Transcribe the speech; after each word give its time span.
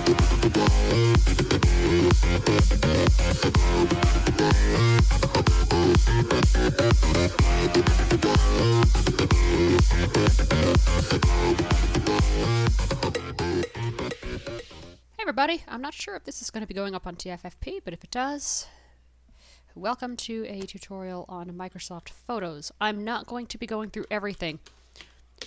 Hey 0.00 0.06
everybody, 15.20 15.62
I'm 15.68 15.82
not 15.82 15.92
sure 15.92 16.16
if 16.16 16.24
this 16.24 16.40
is 16.40 16.50
going 16.50 16.62
to 16.62 16.66
be 16.66 16.72
going 16.72 16.94
up 16.94 17.06
on 17.06 17.16
TFFP, 17.16 17.80
but 17.84 17.92
if 17.92 18.02
it 18.02 18.10
does, 18.10 18.66
welcome 19.74 20.16
to 20.16 20.46
a 20.48 20.62
tutorial 20.62 21.26
on 21.28 21.50
Microsoft 21.50 22.08
Photos. 22.08 22.72
I'm 22.80 23.04
not 23.04 23.26
going 23.26 23.46
to 23.48 23.58
be 23.58 23.66
going 23.66 23.90
through 23.90 24.06
everything 24.10 24.60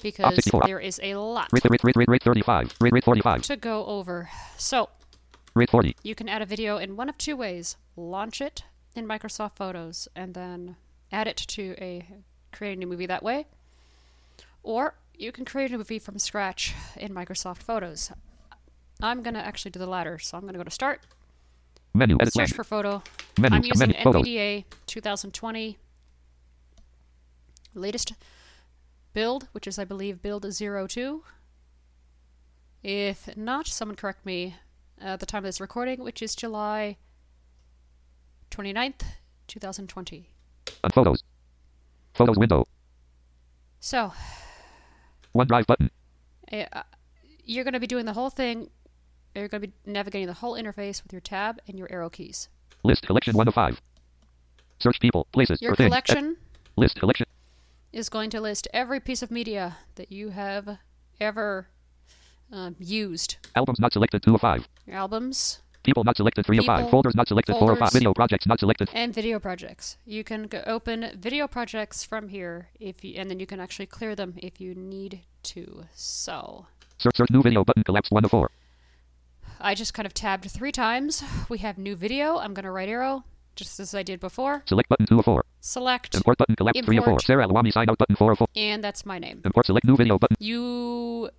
because 0.02 0.50
there 0.66 0.80
is 0.80 1.00
a 1.04 1.16
lot 1.16 1.50
Rate, 1.52 1.64
rate, 1.70 1.84
rate, 1.84 1.96
rate, 1.96 2.08
rate 2.08 2.24
35. 2.24 2.76
Rate, 2.80 2.94
rate 2.94 3.04
45. 3.04 3.42
to 3.44 3.56
go 3.58 3.86
over. 3.86 4.30
So, 4.58 4.90
Rate 5.56 5.70
40. 5.70 5.96
you 6.04 6.16
can 6.16 6.28
add 6.28 6.42
a 6.42 6.46
video 6.46 6.78
in 6.78 6.96
one 6.96 7.10
of 7.10 7.18
two 7.18 7.36
ways. 7.36 7.78
Launch 7.96 8.42
it 8.42 8.64
in 8.96 9.08
Microsoft 9.08 9.56
Photos 9.56 10.08
and 10.16 10.34
then 10.34 10.76
add 11.12 11.28
it 11.28 11.38
to 11.38 11.76
a 11.80 12.08
create 12.52 12.74
a 12.74 12.80
new 12.80 12.88
movie 12.88 13.06
that 13.06 13.24
way. 13.24 13.46
Or 14.64 14.96
you 15.16 15.32
can 15.32 15.46
create 15.46 15.72
a 15.72 15.78
movie 15.78 16.00
from 16.00 16.18
scratch 16.18 16.74
in 16.96 17.14
Microsoft 17.14 17.64
Photos. 17.64 18.12
I'm 19.02 19.22
going 19.22 19.34
to 19.34 19.40
actually 19.46 19.72
do 19.72 19.80
the 19.80 19.88
latter. 19.88 20.18
So 20.20 20.38
I'm 20.38 20.44
going 20.44 20.54
to 20.54 20.60
go 20.60 20.64
to 20.64 20.72
start, 20.72 21.02
Menu. 21.94 22.18
Edit 22.20 22.34
search 22.34 22.54
for 22.54 22.64
photo. 22.64 23.04
Menu. 23.40 23.58
I'm 23.58 23.64
using 23.64 23.90
Menu. 23.90 24.04
NVDA 24.04 24.66
2020 24.88 25.78
latest 27.76 28.14
build, 29.14 29.48
which 29.52 29.68
is 29.68 29.78
I 29.80 29.84
believe 29.86 30.22
build 30.22 30.46
02. 30.52 31.24
If 32.84 33.36
not, 33.38 33.68
someone 33.68 33.96
correct 33.96 34.26
me 34.26 34.56
at 35.00 35.20
the 35.20 35.26
time 35.26 35.40
of 35.40 35.44
this 35.46 35.62
recording, 35.62 36.04
which 36.04 36.22
is 36.22 36.36
July 36.36 36.98
29th, 38.52 39.02
2020. 39.48 40.30
On 40.84 40.90
photos. 40.92 41.24
Photos 42.14 42.38
window. 42.38 42.68
So, 43.80 44.14
One 45.32 45.48
OneDrive 45.48 45.66
button. 45.66 45.90
eh, 46.52 46.66
uh, 46.72 46.84
you're 47.44 47.64
going 47.64 47.74
to 47.74 47.80
be 47.80 47.88
doing 47.88 48.06
the 48.06 48.14
whole 48.14 48.30
thing. 48.30 48.70
You're 49.36 49.48
going 49.48 49.62
to 49.62 49.68
be 49.68 49.74
navigating 49.86 50.28
the 50.28 50.34
whole 50.36 50.54
interface 50.54 51.04
with 51.04 51.12
your 51.12 51.22
tab 51.22 51.60
and 51.68 51.78
your 51.78 51.92
arrow 51.92 52.10
keys. 52.10 52.50
List. 52.84 53.06
Collection 53.08 53.36
1 53.36 53.48
of 53.48 53.54
5. 53.54 53.82
Search 54.80 55.00
people, 55.00 55.28
places, 55.32 55.62
Your 55.62 55.74
or 55.74 55.76
things. 55.76 55.88
collection 55.90 56.38
List. 56.76 57.00
Collection. 57.00 57.26
Is 57.94 58.10
going 58.10 58.30
to 58.32 58.42
list 58.42 58.68
every 58.74 59.00
piece 59.00 59.22
of 59.22 59.32
media 59.32 59.78
that 59.96 60.12
you 60.12 60.30
have 60.30 60.80
ever 61.22 61.68
um, 62.52 62.76
used. 62.80 63.38
Albums 63.56 63.80
not 63.80 63.94
selected 63.94 64.24
2 64.24 64.36
of 64.36 64.42
5. 64.42 64.68
Your 64.88 64.98
albums 64.98 65.60
People 65.84 66.06
not 66.06 66.16
selected 66.16 66.46
3 66.46 66.60
of 66.60 66.66
5. 66.66 66.90
Folders 66.90 67.16
not 67.16 67.28
selected 67.28 67.58
4 67.58 67.74
of 67.74 67.80
5. 67.80 67.92
Video 67.92 68.14
projects 68.14 68.48
not 68.48 68.60
selected. 68.60 68.90
and 68.94 69.14
video 69.14 69.38
projects. 69.38 69.98
You 70.06 70.24
can 70.24 70.48
go 70.48 70.64
open 70.66 71.12
video 71.20 71.48
projects 71.48 72.06
from 72.06 72.30
here 72.30 72.70
if 72.80 73.04
you, 73.04 73.16
and 73.18 73.30
then 73.30 73.40
you 73.40 73.46
can 73.46 73.60
actually 73.60 73.88
clear 73.88 74.16
them 74.16 74.34
if 74.38 74.62
you 74.62 74.74
need 74.74 75.22
to. 75.44 75.86
So 75.94 76.68
Search, 77.00 77.18
search 77.18 77.30
new 77.32 77.42
video 77.42 77.66
button. 77.66 77.84
Collapse 77.84 78.10
1 78.12 78.24
of 78.24 78.32
4. 78.32 78.50
I 79.60 79.76
just 79.76 79.94
kind 79.94 80.06
of 80.06 80.14
tabbed 80.14 80.50
three 80.50 80.72
times. 80.72 81.24
We 81.50 81.58
have 81.60 81.78
new 81.78 81.96
video. 81.96 82.38
I'm 82.38 82.54
going 82.54 82.64
to 82.64 82.72
right 82.72 82.90
arrow 82.90 83.26
just 83.56 83.80
as 83.80 83.94
I 83.94 84.04
did 84.04 84.20
before. 84.20 84.64
Select 84.66 84.90
button 84.90 85.06
2 85.06 85.20
of 85.20 85.26
4. 85.26 85.44
Select, 85.62 86.16
Import 86.16 86.38
button. 86.38 86.56
Collapse 86.56 86.80
3 86.82 86.98
of 86.98 87.04
4. 87.04 87.12
Import. 87.12 87.26
Sarah 87.26 87.48
Alwami 87.48 87.72
sign 87.72 87.90
out 87.90 87.98
button 87.98 88.16
4 88.16 88.32
of 88.34 88.38
4. 88.40 88.48
and 88.56 88.84
that's 88.84 89.06
my 89.06 89.20
name. 89.20 89.42
Import 89.46 89.66
select 89.66 89.86
new 89.86 89.96
video 89.96 90.18
button. 90.18 90.36
You 90.40 91.30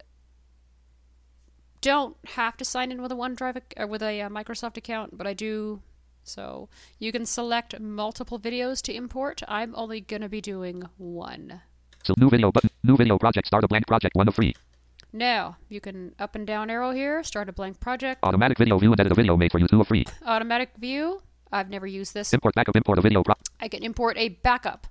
don't 1.81 2.17
have 2.29 2.57
to 2.57 2.65
sign 2.65 2.91
in 2.91 3.03
with 3.03 3.13
a 3.13 3.15
OneDrive 3.15 3.61
or 3.77 3.87
with 3.87 4.03
a 4.03 4.23
uh, 4.23 4.29
Microsoft 4.29 4.77
account, 4.77 5.17
but 5.19 5.27
I 5.27 5.35
do. 5.35 5.83
So 6.23 6.71
you 6.99 7.13
can 7.13 7.27
select 7.27 7.79
multiple 7.79 8.39
videos 8.39 8.81
to 8.83 8.95
import. 8.95 9.43
I'm 9.47 9.75
only 9.77 10.01
going 10.01 10.23
to 10.23 10.29
be 10.29 10.41
doing 10.41 10.83
one. 10.97 11.61
So 12.05 12.15
new 12.17 12.31
video 12.31 12.51
button. 12.51 12.71
New 12.83 12.97
video 12.97 13.19
project. 13.19 13.47
Start 13.47 13.65
a 13.65 13.69
blank 13.69 13.87
project 13.87 14.17
1 14.17 14.29
of 14.29 14.35
3. 14.35 14.55
Now 15.13 15.59
you 15.69 15.81
can 15.81 16.15
up 16.19 16.35
and 16.35 16.47
down 16.47 16.71
arrow 16.71 16.91
here, 16.91 17.23
start 17.23 17.49
a 17.49 17.53
blank 17.53 17.79
project, 17.79 18.21
Automatic 18.25 18.59
video 18.59 18.77
view 18.79 18.91
and 18.91 19.01
edit 19.01 19.13
a 19.13 19.15
video 19.15 19.37
made 19.37 19.53
for 19.53 19.61
you 19.61 19.69
2 19.69 19.81
of 19.81 19.87
3. 19.87 20.05
automatic 20.27 20.71
view. 20.77 21.21
I've 21.55 21.71
never 21.71 21.87
used 21.87 22.15
this. 22.15 22.33
Import 22.33 22.55
backup. 22.55 22.75
Import 22.77 22.99
a 22.99 23.03
video. 23.03 23.23
Pro- 23.23 23.35
I 23.61 23.69
can 23.69 23.83
import 23.85 24.17
a 24.19 24.29
backup, 24.31 24.87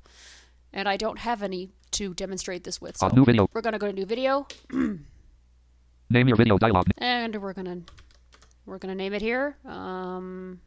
and 0.72 0.88
I 0.88 0.96
don't 0.97 1.19
have 1.19 1.44
any 1.44 1.69
to 1.91 2.13
demonstrate 2.13 2.63
this 2.63 2.79
with. 2.81 2.97
So 2.97 3.09
new 3.09 3.25
video. 3.25 3.50
we're 3.53 3.62
going 3.62 3.74
to 3.74 3.79
go 3.79 3.88
to 3.88 3.94
new 3.94 4.06
video, 4.06 4.47
Name 4.72 6.28
your 6.28 6.38
video 6.38 6.57
dialog. 6.57 6.88
and 6.97 7.35
we're 7.41 7.53
gonna 7.53 7.81
we're 8.66 8.78
gonna 8.78 8.96
name 8.96 9.13
it 9.13 9.22
here. 9.22 9.57
Um, 9.66 10.62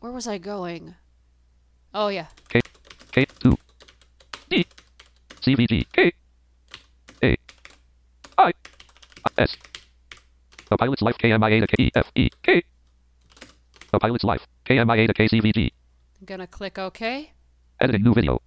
where 0.00 0.12
was 0.12 0.26
I 0.28 0.38
going? 0.38 0.94
Oh 1.94 2.08
yeah, 2.08 2.26
K 2.48 2.60
K 3.12 3.26
two 3.40 3.56
D 4.48 4.64
CVG 5.40 5.86
K 5.92 6.12
A 7.22 7.36
I 8.38 8.52
S 9.38 9.56
A 10.72 10.76
pilot's 10.78 11.02
life 11.02 11.18
KMIA 11.18 11.60
to 11.60 11.66
K 11.66 11.84
E 11.84 11.90
F 11.94 12.10
E 12.14 12.30
K. 12.42 12.62
A 13.92 13.98
pilot's 13.98 14.24
life 14.24 14.46
KMIA 14.64 15.06
to 15.06 15.12
KCVG 15.12 15.70
I'm 16.18 16.24
gonna 16.24 16.46
click 16.46 16.78
OK. 16.78 17.32
editing 17.78 18.02
new 18.02 18.14
video. 18.14 18.40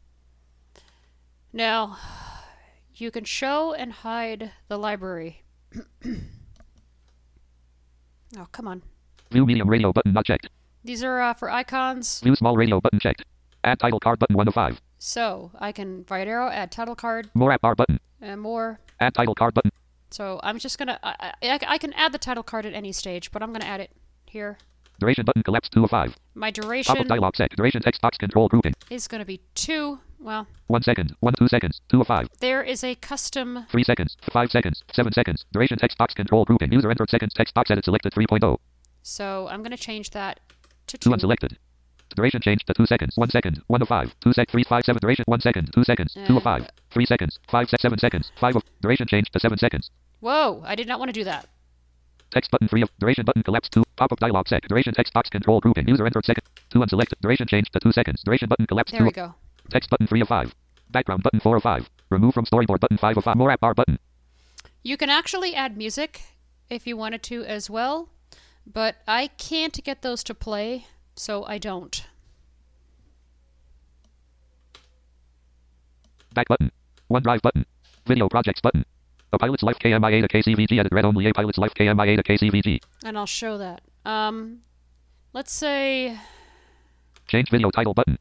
Now, 1.54 1.98
you 2.96 3.12
can 3.12 3.26
show 3.26 3.74
and 3.74 3.92
hide 3.92 4.52
the 4.70 4.78
library. 4.78 5.44
oh 8.40 8.48
come 8.52 8.68
on, 8.68 8.82
view 9.30 9.46
medium 9.46 9.70
radio 9.70 9.94
button 9.94 10.14
not 10.14 10.26
checked. 10.26 10.50
These 10.84 11.04
are 11.04 11.22
uh, 11.22 11.36
for 11.36 11.52
icons. 11.52 12.22
view 12.22 12.36
small 12.36 12.58
radio 12.58 12.82
button 12.82 13.00
checked. 13.00 13.24
Add 13.64 13.80
title 13.80 14.00
card 14.00 14.18
button 14.18 14.36
1 14.36 14.48
of 14.48 14.54
5 14.56 14.82
So 14.98 15.52
I 15.60 15.72
can 15.72 16.06
right 16.10 16.28
arrow, 16.28 16.50
add 16.50 16.72
title 16.72 16.96
card, 16.96 17.30
more 17.36 17.52
app 17.52 17.62
bar 17.62 17.76
button. 17.76 18.00
And 18.20 18.42
more. 18.42 18.80
add 19.00 19.14
title 19.14 19.36
card 19.36 19.54
button 19.54 19.72
So 20.12 20.40
I'm 20.44 20.60
just 20.60 20.78
gonna 20.78 21.00
I, 21.04 21.34
I, 21.42 21.60
I 21.68 21.78
can 21.78 21.94
add 21.94 22.12
the 22.12 22.18
title 22.18 22.44
card 22.44 22.66
at 22.66 22.74
any 22.74 22.92
stage, 22.92 23.32
but 23.32 23.42
I'm 23.44 23.52
gonna 23.52 23.66
add 23.66 23.82
it 23.82 23.92
here. 24.26 24.58
duration 25.00 25.26
button 25.26 25.44
collapse 25.44 25.68
2 25.70 25.84
of 25.84 25.90
5 25.90 26.16
My 26.36 26.52
duration. 26.52 26.90
pop 26.96 26.98
duration 26.98 27.06
up 27.06 27.08
dialog 27.08 27.36
set 27.36 27.50
duration 27.56 27.82
text 27.82 28.02
box 28.02 28.18
control 28.18 28.48
grouping 28.48 28.74
is 28.90 29.08
gonna 29.08 29.26
be 29.26 29.42
two. 29.56 30.00
Well, 30.20 30.48
1 30.68 30.84
second 30.84 31.16
1 31.20 31.34
2 31.38 31.48
seconds 31.50 31.82
2 31.90 32.02
of 32.02 32.08
5 32.08 32.28
there 32.40 32.64
is 32.64 32.84
a 32.84 32.96
custom. 32.96 33.66
3 33.70 33.84
seconds 33.84 34.16
5 34.32 34.52
seconds 34.52 34.84
7 34.94 35.12
seconds 35.14 35.46
duration 35.52 35.78
text 35.78 35.98
box 35.98 36.14
control 36.14 36.46
grouping 36.46 36.72
user 36.72 36.90
entered 36.90 37.10
seconds 37.10 37.34
text 37.34 37.54
box 37.54 37.70
edit 37.72 37.84
selected 37.86 38.14
3.0 38.14 38.58
So 39.04 39.48
I'm 39.50 39.62
gonna 39.64 39.76
change 39.78 40.12
that 40.12 40.40
to 40.88 40.98
2 40.98 41.10
two. 41.10 41.14
unselected. 41.16 41.58
Duration 42.16 42.42
changed 42.42 42.68
to 42.68 42.74
2 42.74 42.86
seconds. 42.86 43.14
1 43.18 43.30
second. 43.30 43.62
1 43.68 43.82
of 43.82 43.88
5. 43.88 44.16
2 44.22 44.34
sec. 44.34 44.50
3 44.50 44.64
5 44.64 44.86
7. 44.86 45.00
Duration 45.02 45.26
1 45.28 45.42
second. 45.42 45.72
2 45.74 45.84
seconds. 45.84 46.18
2 46.28 46.38
of 46.38 46.44
5. 46.44 46.62
Uh. 46.62 46.68
3 46.92 47.06
seconds. 47.06 47.40
5 47.50 47.70
sec. 47.70 47.80
7 47.82 48.00
seconds. 48.00 48.32
5 48.40 48.56
of. 48.58 48.64
Duration 48.82 49.08
changed 49.08 49.34
to 49.34 49.40
7 49.40 49.58
seconds. 49.58 49.90
Whoa! 50.20 50.62
I 50.66 50.76
did 50.76 50.88
not 50.88 51.00
want 51.00 51.10
to 51.10 51.14
do 51.14 51.24
that. 51.26 51.48
Text 52.32 52.52
button 52.52 52.68
3 52.68 52.82
of. 52.84 52.90
Duration 53.00 53.26
button 53.26 53.44
collapse 53.44 53.70
2. 53.70 53.84
Pop 53.96 54.12
up 54.12 54.20
dialog 54.20 54.48
set. 54.48 54.64
Duration 54.68 54.94
text 54.94 55.14
box 55.14 55.30
control 55.30 55.60
grouping. 55.60 55.88
User 55.88 56.06
entered 56.06 56.26
second. 56.26 56.44
2 56.72 56.80
unselected. 56.80 57.20
Duration 57.22 57.48
changed 57.48 57.72
to 57.74 57.80
2 57.80 57.92
seconds. 57.92 58.22
Duration 58.24 58.48
button 58.48 58.68
collapse 58.68 58.92
There 58.92 59.00
2. 59.02 59.06
we 59.06 59.12
go. 59.12 59.34
Text 59.70 59.90
button 59.90 60.08
3 60.08 60.22
of 60.22 60.28
5. 60.28 60.54
Background 60.92 61.24
button 61.24 61.40
4 61.40 61.58
of 61.58 61.64
5. 61.64 61.90
Remove 62.10 62.34
from 62.34 62.46
storyboard 62.46 62.80
button 62.80 62.98
5 62.98 63.18
of 63.18 63.24
5. 63.24 63.36
More 63.36 63.52
app 63.52 63.60
bar 63.62 63.74
button. 63.74 64.00
You 64.84 64.98
can 64.98 65.10
actually 65.10 65.56
add 65.56 65.76
music 65.78 66.22
if 66.70 66.86
you 66.86 66.96
wanted 66.96 67.24
to 67.24 67.44
as 67.46 67.70
well, 67.70 68.10
but 68.66 68.98
I 69.08 69.28
can't 69.28 69.84
get 69.84 70.02
those 70.04 70.24
to 70.26 70.34
play, 70.36 70.86
so 71.16 71.44
I 71.46 71.58
don't. 71.58 72.06
Back 76.34 76.48
button. 76.48 76.72
OneDrive 77.10 77.42
button. 77.42 77.66
Video 78.06 78.28
projects 78.28 78.62
button. 78.62 78.86
A 79.34 79.38
pilot's 79.38 79.64
life 79.64 79.78
KMIA 79.80 80.22
to 80.22 80.28
KCVG 80.28 80.80
edit 80.80 80.92
read 80.92 81.06
only 81.06 81.28
a 81.28 81.34
pilot's 81.34 81.58
life 81.58 81.74
KMIA 81.74 82.18
to 82.18 82.24
KCVG. 82.24 82.80
And 83.04 83.18
I'll 83.18 83.26
show 83.26 83.58
that. 83.58 83.82
Um, 84.06 84.62
let's 85.34 85.52
say 85.52 86.18
Change 87.28 87.50
video 87.50 87.70
title 87.70 87.94
button. 87.94 88.18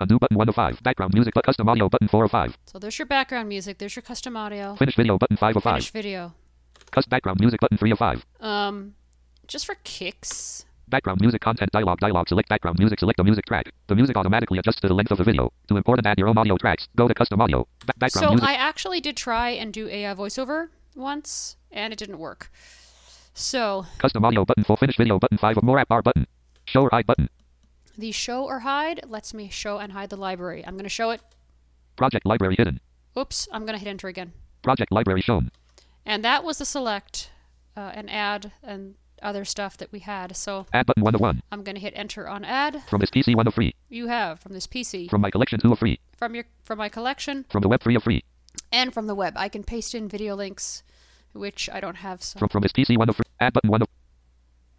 A 0.00 0.06
new 0.06 0.18
button 0.18 0.36
1 0.36 0.48
of 0.48 0.54
5. 0.54 0.82
Background 0.82 1.14
music 1.14 1.32
but 1.34 1.44
custom 1.44 1.68
audio 1.68 1.88
button 1.88 2.08
4 2.08 2.24
of 2.24 2.30
5. 2.30 2.58
so. 2.66 2.78
There's 2.78 2.98
your 2.98 3.06
background 3.06 3.48
music. 3.48 3.78
There's 3.78 3.96
your 3.96 4.02
custom 4.02 4.36
audio. 4.36 4.74
Finish 4.76 4.96
video 4.96 5.16
button 5.18 5.36
5 5.36 5.56
of 5.56 5.62
5. 5.62 5.72
Finish 5.72 5.90
video. 5.90 6.34
Custom 6.90 7.10
background 7.10 7.40
music 7.40 7.60
button 7.60 7.78
3 7.78 7.90
of 7.92 7.98
5. 7.98 8.26
Um, 8.40 8.94
just 9.46 9.64
for 9.64 9.76
kicks. 9.84 10.65
Background 10.88 11.20
music 11.20 11.40
content 11.40 11.70
dialog 11.72 11.98
dialog 11.98 12.28
select 12.28 12.48
background 12.48 12.78
music 12.78 13.00
select 13.00 13.16
the 13.16 13.24
music 13.24 13.44
track. 13.46 13.72
The 13.88 13.96
music 13.96 14.16
automatically 14.16 14.58
adjusts 14.58 14.80
to 14.82 14.88
the 14.88 14.94
length 14.94 15.10
of 15.10 15.18
the 15.18 15.24
video. 15.24 15.52
To 15.66 15.76
import 15.76 15.98
and 15.98 16.06
add 16.06 16.16
your 16.16 16.28
own 16.28 16.38
audio 16.38 16.56
tracks, 16.56 16.86
go 16.94 17.08
to 17.08 17.14
custom 17.14 17.40
audio. 17.40 17.66
Ba- 17.84 17.94
background 17.98 18.24
So 18.24 18.30
music. 18.30 18.48
I 18.48 18.54
actually 18.54 19.00
did 19.00 19.16
try 19.16 19.50
and 19.50 19.72
do 19.72 19.88
a 19.88 20.06
uh, 20.06 20.14
voiceover 20.14 20.68
once, 20.94 21.56
and 21.72 21.92
it 21.92 21.98
didn't 21.98 22.18
work. 22.18 22.52
So 23.34 23.84
Custom 23.98 24.24
audio 24.24 24.44
button 24.44 24.62
full 24.62 24.76
finish 24.76 24.96
video 24.96 25.18
button 25.18 25.38
5 25.38 25.56
of 25.58 25.62
more 25.64 25.78
app 25.80 25.88
bar 25.88 26.02
button. 26.02 26.26
Show 26.66 26.82
or 26.82 26.90
hide 26.92 27.06
button. 27.06 27.28
the 27.98 28.12
show 28.12 28.44
or 28.44 28.60
hide 28.60 29.00
lets 29.08 29.34
me 29.34 29.48
show 29.50 29.78
and 29.78 29.92
hide 29.92 30.10
the 30.10 30.16
library. 30.16 30.64
I'm 30.64 30.74
going 30.74 30.84
to 30.84 30.88
show 30.88 31.10
it. 31.10 31.20
Project 31.96 32.24
library 32.26 32.54
hidden. 32.56 32.78
Oops, 33.18 33.48
I'm 33.50 33.66
going 33.66 33.76
to 33.76 33.82
hit 33.84 33.88
enter 33.88 34.06
again. 34.08 34.32
Project 34.62 34.92
library 34.92 35.20
shown. 35.22 35.50
And 36.04 36.24
that 36.24 36.44
was 36.44 36.58
the 36.58 36.64
select 36.64 37.30
uh, 37.76 37.90
and 37.94 38.08
add 38.10 38.52
and 38.62 38.94
other 39.22 39.44
stuff 39.44 39.76
that 39.78 39.92
we 39.92 40.00
had. 40.00 40.36
So 40.36 40.66
Add 40.72 40.86
button 40.86 41.02
1 41.02 41.14
of 41.14 41.20
1. 41.20 41.42
I'm 41.52 41.62
going 41.62 41.74
to 41.76 41.80
hit 41.80 41.92
enter 41.96 42.28
on 42.28 42.44
add. 42.44 42.82
From 42.88 43.00
this 43.00 43.10
PC 43.10 43.34
1 43.34 43.46
of 43.46 43.54
free. 43.54 43.74
You 43.88 44.08
have 44.08 44.40
from 44.40 44.52
this 44.52 44.66
PC, 44.66 45.08
From 45.10 45.20
my 45.20 45.30
collection 45.30 45.60
2 45.60 45.72
of 45.72 45.78
free. 45.78 45.98
from 46.16 46.34
your 46.34 46.44
from 46.64 46.78
my 46.78 46.88
collection, 46.88 47.44
From 47.48 47.62
the 47.62 47.68
web 47.68 47.82
3 47.82 47.94
of 47.96 48.02
free. 48.04 48.22
and 48.72 48.92
from 48.92 49.06
the 49.06 49.14
web. 49.14 49.34
I 49.36 49.48
can 49.48 49.62
paste 49.64 49.94
in 49.94 50.08
video 50.08 50.34
links, 50.34 50.82
which 51.32 51.68
I 51.72 51.80
don't 51.80 51.96
have. 51.96 52.22
So 52.22 52.38
From 52.38 52.48
from 52.48 52.62
this 52.62 52.72
PC 52.72 52.96
1 52.96 53.08
of 53.08 53.16
free. 53.16 53.24
Add 53.40 53.52
button 53.52 53.70
1 53.70 53.82
of. 53.82 53.88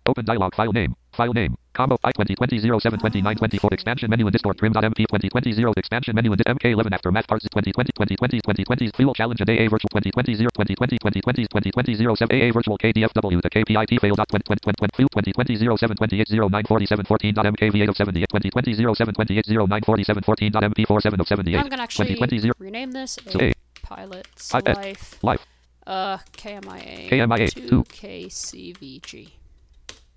Open 0.05 0.25
dialog 0.25 0.55
file 0.55 0.71
name. 0.73 0.95
File 1.17 1.33
name. 1.33 1.57
Combo 1.73 1.97
I 2.03 2.11
2020 2.11 2.79
07 2.79 2.99
29 2.99 3.35
24 3.37 3.69
expansion 3.73 4.07
menu 4.07 4.27
and 4.27 4.31
distort 4.31 4.55
trim.mp 4.55 4.97
2020 5.09 5.51
0 5.51 5.73
expansion 5.75 6.13
menu 6.13 6.31
and 6.31 6.45
MK11 6.45 6.93
aftermath 6.93 7.27
parts 7.27 7.43
2020 7.49 7.89
2020 7.97 8.37
2020 8.37 8.91
fuel 8.95 9.13
challenge 9.15 9.41
and 9.41 9.49
AA 9.49 9.65
virtual 9.65 9.89
2020 9.89 10.35
0 10.35 10.49
2020 10.53 10.97
2020 11.01 11.47
2020 11.49 12.15
07 12.15 12.29
AA 12.29 12.53
virtual 12.53 12.77
KDFW 12.77 13.41
the 13.41 13.49
KPIT 13.49 13.99
fail 13.99 14.13
dot 14.13 14.29
2020 14.29 14.93
fuel 14.95 15.09
2020 15.09 15.57
07 15.57 15.97
28 15.97 16.29
09 16.29 16.63
47 16.65 17.05
14 17.05 17.33
dot 17.33 17.45
MKV8 17.45 17.89
of 17.89 17.97
78 17.97 18.29
2020 18.29 18.93
07 18.93 19.13
28 19.15 19.47
09 19.49 19.81
47 19.81 20.23
14 20.23 20.51
dot 20.51 20.63
MP4 20.63 21.01
7 21.01 21.19
of 21.19 21.27
78 21.27 21.57
I'm 21.57 21.69
to 21.69 21.81
actually 21.81 22.13
2020 22.13 22.39
0 22.39 22.53
rename 22.59 22.91
this 22.91 23.17
So 23.25 23.39
a 23.41 23.49
A. 23.49 23.53
pilot's 23.81 24.53
life. 24.53 25.17
life 25.23 25.41
Uh, 25.87 26.17
KMIA. 26.35 27.09
KMIA, 27.09 27.49
to 27.53 27.67
two. 27.67 27.83
KCVG. 27.85 29.31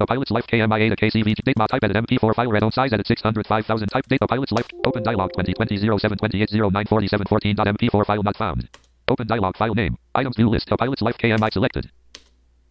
A 0.00 0.06
pilot's 0.06 0.31
life 0.31 0.47
KMIA 0.47 0.88
to 0.88 0.97
KCV 0.97 1.35
date 1.44 1.56
type 1.56 1.85
edit 1.85 1.94
MP4 1.94 2.35
file 2.35 2.50
read 2.50 2.62
on 2.62 2.73
size 2.73 2.91
edit 2.94 3.06
605,000 3.06 3.88
type 3.88 4.06
date 4.08 4.19
a 4.23 4.26
pilot's 4.26 4.50
life 4.50 4.67
open 4.87 5.02
dialog 5.02 5.31
2020 5.32 5.99
07 5.99 6.17
28 6.17 6.50
09 6.52 6.87
47 6.87 7.26
14 7.29 7.55
dot 7.55 7.67
MP4 7.67 8.06
file 8.06 8.23
not 8.23 8.37
found. 8.38 8.67
Open 9.08 9.26
dialog 9.26 9.55
file 9.58 9.75
name 9.75 9.99
items 10.14 10.37
view 10.37 10.49
list 10.49 10.73
a 10.73 10.76
pilot's 10.79 11.02
life 11.02 11.19
KMI 11.19 11.52
selected. 11.52 11.91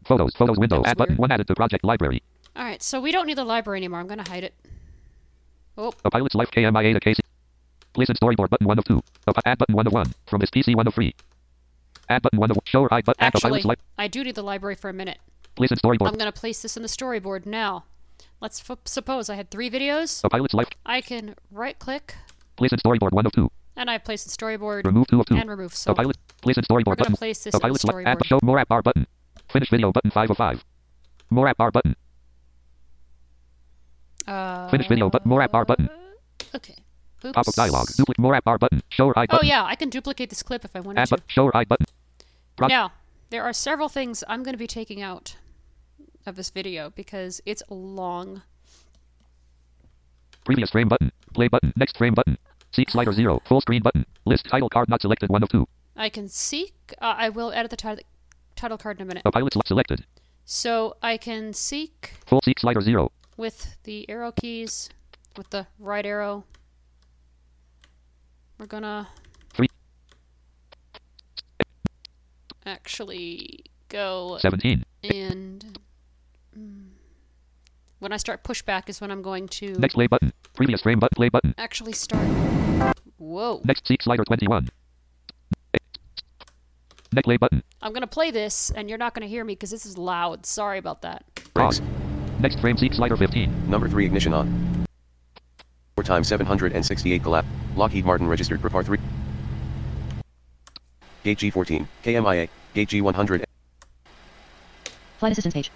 Photos 0.05 0.33
photos 0.33 0.57
window 0.57 0.81
add 0.87 0.97
button 0.97 1.17
one 1.17 1.31
added 1.31 1.45
to 1.45 1.53
project 1.53 1.83
library. 1.83 2.23
All 2.55 2.63
right, 2.63 2.81
so 2.81 2.99
we 2.99 3.11
don't 3.11 3.27
need 3.27 3.37
the 3.37 3.43
library 3.43 3.77
anymore. 3.77 3.99
I'm 3.99 4.07
going 4.07 4.23
to 4.23 4.29
hide 4.29 4.43
it. 4.43 4.55
Oh, 5.77 5.93
A 6.03 6.09
pilot's 6.09 6.33
life 6.33 6.49
KMIA 6.49 6.93
to 6.93 6.99
KC. 6.99 7.19
Place 7.93 8.09
in 8.09 8.15
storyboard 8.15 8.49
button 8.49 8.65
one 8.65 8.79
of 8.79 8.85
two. 8.85 9.03
A 9.27 9.33
add 9.45 9.59
button 9.59 9.75
one 9.75 9.85
of 9.85 9.93
one 9.93 10.11
from 10.25 10.39
this 10.39 10.49
PC 10.49 10.75
one 10.75 10.87
of 10.87 10.95
three. 10.95 11.13
Add 12.09 12.23
button 12.23 12.39
one 12.39 12.49
of 12.49 12.57
show 12.65 12.81
or 12.81 12.89
hide 12.89 13.05
but 13.05 13.17
add 13.19 13.33
a 13.33 13.37
actually, 13.37 13.49
pilot's 13.51 13.65
life. 13.65 13.77
I 13.99 14.07
do 14.07 14.23
need 14.23 14.33
the 14.33 14.41
library 14.41 14.75
for 14.75 14.89
a 14.89 14.93
minute. 14.93 15.19
Place 15.59 15.71
in 15.71 15.77
storyboard. 15.77 16.07
I'm 16.07 16.15
going 16.15 16.31
to 16.31 16.39
place 16.39 16.61
this 16.61 16.77
in 16.77 16.83
the 16.83 16.87
storyboard 16.87 17.45
now. 17.45 17.83
Let's 18.39 18.63
f- 18.69 18.77
suppose 18.85 19.29
I 19.29 19.35
had 19.35 19.51
three 19.51 19.69
videos. 19.69 20.23
A 20.23 20.29
pilot's 20.29 20.53
life. 20.53 20.69
I 20.85 21.01
can 21.01 21.35
right 21.51 21.77
click 21.77 22.15
Place 22.55 22.71
in 22.71 22.79
storyboard 22.79 23.11
one 23.11 23.25
of 23.25 23.33
two. 23.33 23.51
and 23.75 23.89
I 23.91 23.97
place 23.97 24.25
in 24.25 24.31
storyboard 24.31 24.85
Remove 24.85 25.07
two 25.07 25.19
of 25.19 25.25
two. 25.25 25.35
and 25.35 25.49
remove. 25.49 25.75
So 25.75 25.91
A 25.91 25.95
pilot. 25.95 26.15
Place 26.41 26.55
in 26.57 26.63
storyboard 26.63 26.95
button. 26.97 27.11
to 27.11 27.17
place 27.17 27.43
this 27.43 27.53
A 27.53 27.57
in 27.57 27.59
the 27.59 27.79
pilot's. 27.79 27.83
Add 27.85 27.91
storyboard. 28.19 28.25
show 28.25 28.39
more 28.41 28.57
app 28.57 28.69
bar 28.69 28.81
button. 28.81 29.05
Finish 29.51 29.69
video 29.69 29.91
button 29.91 30.11
five 30.11 30.29
of 30.29 30.37
five. 30.37 30.63
More 31.29 31.49
app 31.49 31.57
bar 31.57 31.71
button. 31.71 31.97
Uh, 34.27 34.69
Finish 34.69 34.87
video 34.87 35.09
but 35.09 35.25
more 35.25 35.41
app 35.41 35.51
bar 35.51 35.65
button. 35.65 35.89
Okay. 36.55 36.75
Oops. 37.25 37.33
Pop 37.35 37.47
up 37.49 37.53
dialog. 37.55 37.87
Duplicate 37.97 38.19
more 38.19 38.33
app 38.35 38.45
bar 38.45 38.57
button. 38.57 38.81
Show 38.89 39.07
or 39.07 39.13
hide 39.13 39.27
Oh 39.31 39.39
yeah, 39.43 39.65
I 39.65 39.75
can 39.75 39.89
duplicate 39.89 40.29
this 40.29 40.41
clip 40.41 40.63
if 40.63 40.73
I 40.73 40.79
wanted 40.79 41.01
Add 41.01 41.09
to. 41.09 41.15
but 41.15 41.23
show 41.27 41.51
hide 41.53 41.67
button. 41.67 41.85
Pro- 42.55 42.67
Now, 42.69 42.93
there 43.29 43.43
are 43.43 43.51
several 43.51 43.89
things 43.89 44.23
I'm 44.29 44.43
going 44.43 44.53
to 44.53 44.57
be 44.57 44.67
taking 44.67 45.01
out 45.01 45.35
of 46.29 46.35
this 46.37 46.49
video 46.49 46.91
because 46.91 47.41
it's 47.45 47.61
long. 47.69 48.43
Previous 50.45 50.69
frame 50.69 50.87
button. 50.87 51.11
Play 51.33 51.47
button. 51.49 51.73
Next 51.75 51.97
frame 51.97 52.13
button. 52.13 52.37
Seek 52.71 52.89
slider 52.89 53.11
zero. 53.11 53.41
Full 53.47 53.61
screen 53.61 53.81
button. 53.81 54.05
List 54.25 54.45
title 54.45 54.69
card 54.69 54.87
not 54.89 55.01
selected 55.01 55.29
one 55.29 55.43
of 55.43 55.49
two. 55.49 55.67
I 55.97 56.07
can 56.09 56.29
seek. 56.29 56.73
Uh, 57.01 57.15
I 57.17 57.29
will 57.29 57.51
edit 57.51 57.71
the 57.71 57.77
title 57.77 58.03
title 58.55 58.77
card 58.77 58.97
in 58.97 59.03
a 59.03 59.05
minute. 59.05 59.23
A 59.25 59.31
pilot's 59.31 59.57
selected. 59.65 60.05
So 60.45 60.95
I 61.03 61.17
can 61.17 61.53
seek 61.53 62.13
Full 62.27 62.41
seek 62.41 62.59
slider 62.59 62.81
zero. 62.81 63.11
with 63.37 63.75
the 63.83 64.09
arrow 64.09 64.31
keys, 64.31 64.89
with 65.37 65.49
the 65.49 65.67
right 65.77 66.05
arrow. 66.05 66.45
We're 68.57 68.65
gonna 68.65 69.07
Three. 69.53 69.67
actually 72.65 73.63
go 73.89 74.37
Seventeen. 74.39 74.83
and 75.03 75.79
mm, 76.59 76.87
when 77.99 78.11
I 78.11 78.17
start 78.17 78.43
pushback 78.43 78.89
is 78.89 78.99
when 79.01 79.11
I'm 79.11 79.21
going 79.21 79.47
to 79.59 79.73
Next 79.73 79.93
play 79.93 80.07
button. 80.07 80.33
Previous 80.55 80.81
frame 80.81 80.99
but 80.99 81.11
play 81.11 81.29
button. 81.29 81.53
actually 81.57 81.93
start. 81.93 82.27
Whoa! 83.17 83.61
Next 83.63 83.87
seek 83.87 84.01
slider 84.01 84.23
twenty 84.25 84.47
one. 84.47 84.67
Next 87.11 87.25
play 87.25 87.37
button. 87.37 87.63
I'm 87.81 87.93
gonna 87.93 88.07
play 88.07 88.31
this, 88.31 88.71
and 88.71 88.89
you're 88.89 88.97
not 88.97 89.13
gonna 89.13 89.27
hear 89.27 89.43
me 89.43 89.53
because 89.53 89.71
this 89.71 89.85
is 89.85 89.97
loud. 89.97 90.45
Sorry 90.45 90.77
about 90.77 91.01
that. 91.01 91.23
Pause. 91.53 91.81
Next 92.39 92.59
frame 92.59 92.77
seek 92.77 92.93
slider 92.93 93.17
fifteen. 93.17 93.69
Number 93.69 93.87
3 93.89 94.05
ignition 94.05 94.33
on. 94.33 94.85
4 95.95 96.03
times 96.03 96.27
768 96.29 97.21
collapse. 97.23 97.47
Lockheed 97.75 98.05
Martin 98.05 98.27
registered 98.27 98.61
per 98.61 98.69
par 98.69 98.83
3. 98.83 98.97
Gate 101.23 101.37
G14, 101.37 101.85
KMIA, 102.03 102.47
Gate 102.73 102.87
G100, 102.89 103.43
Flight 105.19 105.33
assistance 105.33 105.53
page. 105.53 105.71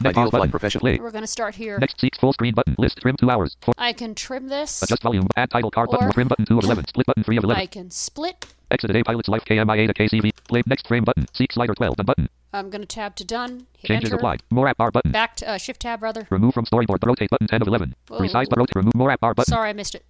Next 0.00 0.16
Ideal 0.16 0.30
pause 0.30 0.30
button. 0.40 0.50
professional. 0.50 0.80
Play. 0.80 0.98
We're 0.98 1.10
gonna 1.10 1.26
start 1.26 1.54
here. 1.54 1.78
Next 1.78 2.00
seek 2.00 2.16
full 2.20 2.32
screen 2.32 2.54
button. 2.54 2.74
List 2.78 2.98
trim 3.00 3.16
two 3.16 3.30
hours. 3.30 3.56
Four. 3.62 3.74
I 3.78 3.92
can 3.92 4.14
trim 4.14 4.48
this. 4.48 4.82
Adjust 4.82 5.02
volume. 5.02 5.26
Add 5.36 5.50
title 5.50 5.70
card 5.70 5.90
button. 5.90 6.10
Trim 6.12 6.28
button 6.28 6.44
two 6.46 6.58
of 6.58 6.64
eleven. 6.64 6.86
Split 6.86 7.06
button 7.06 7.24
three 7.24 7.36
of 7.36 7.44
eleven. 7.44 7.60
I 7.60 7.66
can 7.66 7.90
split. 7.90 8.46
Exit 8.70 8.94
a 8.94 9.02
pilot's 9.02 9.28
life 9.28 9.44
KMIA 9.44 9.86
to 9.88 9.94
KCV. 9.94 10.30
Play 10.48 10.62
next 10.66 10.86
frame 10.86 11.04
button. 11.04 11.26
Seek 11.34 11.52
slider 11.52 11.74
12. 11.74 11.96
Done 11.96 12.06
button. 12.06 12.28
I'm 12.52 12.70
gonna 12.70 12.86
tab 12.86 13.16
to 13.16 13.24
done. 13.24 13.66
Hit 13.78 13.88
Changes 13.88 14.08
enter. 14.10 14.16
applied. 14.16 14.42
More 14.50 14.68
app 14.68 14.76
bar 14.76 14.90
button. 14.90 15.10
Back 15.10 15.36
to 15.36 15.48
uh, 15.50 15.58
shift 15.58 15.80
tab 15.80 16.02
rather. 16.02 16.26
Remove 16.30 16.54
from 16.54 16.64
storyboard. 16.66 16.98
Rotate 17.04 17.30
button 17.30 17.46
10 17.46 17.62
of 17.62 17.68
11. 17.68 17.94
Whoa. 18.08 18.18
Resize 18.20 18.48
but 18.48 18.58
rotate. 18.58 18.76
Remove 18.76 18.94
more 18.94 19.10
app 19.10 19.20
bar 19.20 19.34
button. 19.34 19.50
Sorry, 19.52 19.70
I 19.70 19.72
missed 19.72 19.94
it. 19.94 20.04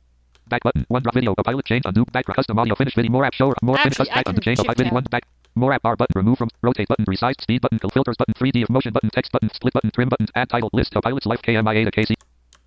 Back 0.49 0.63
button. 0.63 0.87
OneDrive 0.91 1.15
video. 1.15 1.35
A 1.39 1.43
pilot 1.43 1.65
change. 1.67 1.83
Undo. 1.85 2.05
Back. 2.07 2.27
Custom 2.27 2.59
audio. 2.59 2.75
Finish 2.75 2.95
video. 2.95 3.11
More 3.13 3.25
app 3.25 3.35
show. 3.35 3.55
More 3.63 3.77
finish. 3.79 3.99
Actually, 4.01 4.11
I 4.11 4.15
Back. 4.17 4.29
Undo. 4.29 4.41
can 4.41 4.43
Change. 4.45 4.59
shift 4.59 4.67
Five 4.67 4.77
video. 4.77 4.91
tab. 4.91 4.95
One 4.95 5.05
back. 5.11 5.23
More 5.59 5.73
app 5.73 5.83
bar 5.83 5.97
button. 5.97 6.13
Remove 6.15 6.39
from 6.39 6.49
rotate 6.63 6.89
button. 6.89 7.05
Resize 7.07 7.41
speed 7.41 7.61
button. 7.63 7.79
Filters 7.93 8.17
button. 8.17 8.35
3D 8.35 8.63
of 8.63 8.71
motion 8.71 8.93
button. 8.93 9.11
Text 9.11 9.33
button. 9.33 9.51
Split 9.55 9.73
button. 9.73 9.91
Trim 9.91 10.09
button. 10.09 10.27
Add 10.35 10.49
title 10.51 10.71
list. 10.73 10.95
A 10.97 11.01
pilot's 11.03 11.27
life 11.27 11.43
KMIA 11.43 11.85
to 11.85 11.91
KC. 11.91 12.15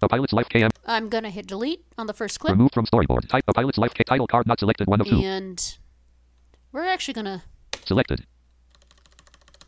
A 0.03 0.07
pilot's 0.07 0.33
life 0.33 0.49
KM. 0.49 0.69
I'm 0.87 1.09
gonna 1.09 1.29
hit 1.29 1.45
delete 1.47 1.85
on 1.97 2.07
the 2.07 2.13
first 2.13 2.39
clip, 2.39 2.51
Remove 2.51 2.71
from 2.73 2.85
storyboard. 2.87 3.27
Type 3.29 3.43
a 3.47 3.53
pilot's 3.53 3.77
life 3.77 3.93
K. 3.93 4.03
Title 4.03 4.25
card 4.27 4.47
not 4.47 4.59
selected. 4.59 4.87
One 4.87 4.99
of 4.99 5.07
two. 5.07 5.19
and 5.21 5.77
we're 6.71 6.87
actually 6.87 7.13
gonna 7.13 7.43
Selected. 7.85 8.25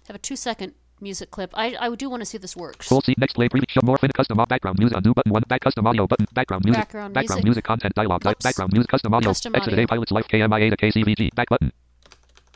have 0.08 0.16
a 0.16 0.20
two-second 0.20 0.74
music 1.00 1.30
clip. 1.30 1.51
I 1.53 1.75
I 1.80 1.94
do 1.96 2.10
want 2.10 2.22
to 2.22 2.25
see 2.25 2.39
this 2.39 2.56
works. 2.58 2.88
Full 2.88 3.01
seat. 3.01 3.18
Next 3.20 3.34
play. 3.34 3.48
Preview. 3.48 3.70
Show 3.70 3.82
more. 3.84 3.98
Finish. 3.98 4.13
Custom. 4.13 4.38
Background 4.50 4.80
music. 4.80 4.98
Undo 4.98 5.13
button. 5.13 5.32
One. 5.32 5.44
Back. 5.48 5.62
Custom 5.62 5.86
audio 5.86 6.08
button. 6.08 6.25
Background 6.34 6.65
music. 6.65 6.82
Background 6.82 7.13
Background 7.13 7.44
music. 7.44 7.46
music. 7.46 7.63
Content 7.65 7.94
dialog. 7.94 8.25
Oops. 8.25 8.44
Background 8.44 8.74
music. 8.74 8.89
Custom 8.89 9.13
audio. 9.13 9.30
Custom 9.30 9.53
Exit 9.56 9.74
audio. 9.74 9.84
a 9.86 9.88
pilot's 9.88 10.12
life 10.12 10.27
KMIA 10.27 10.70
to 10.72 10.77
KCVG. 10.77 11.30
Back 11.36 11.50
button. 11.50 11.72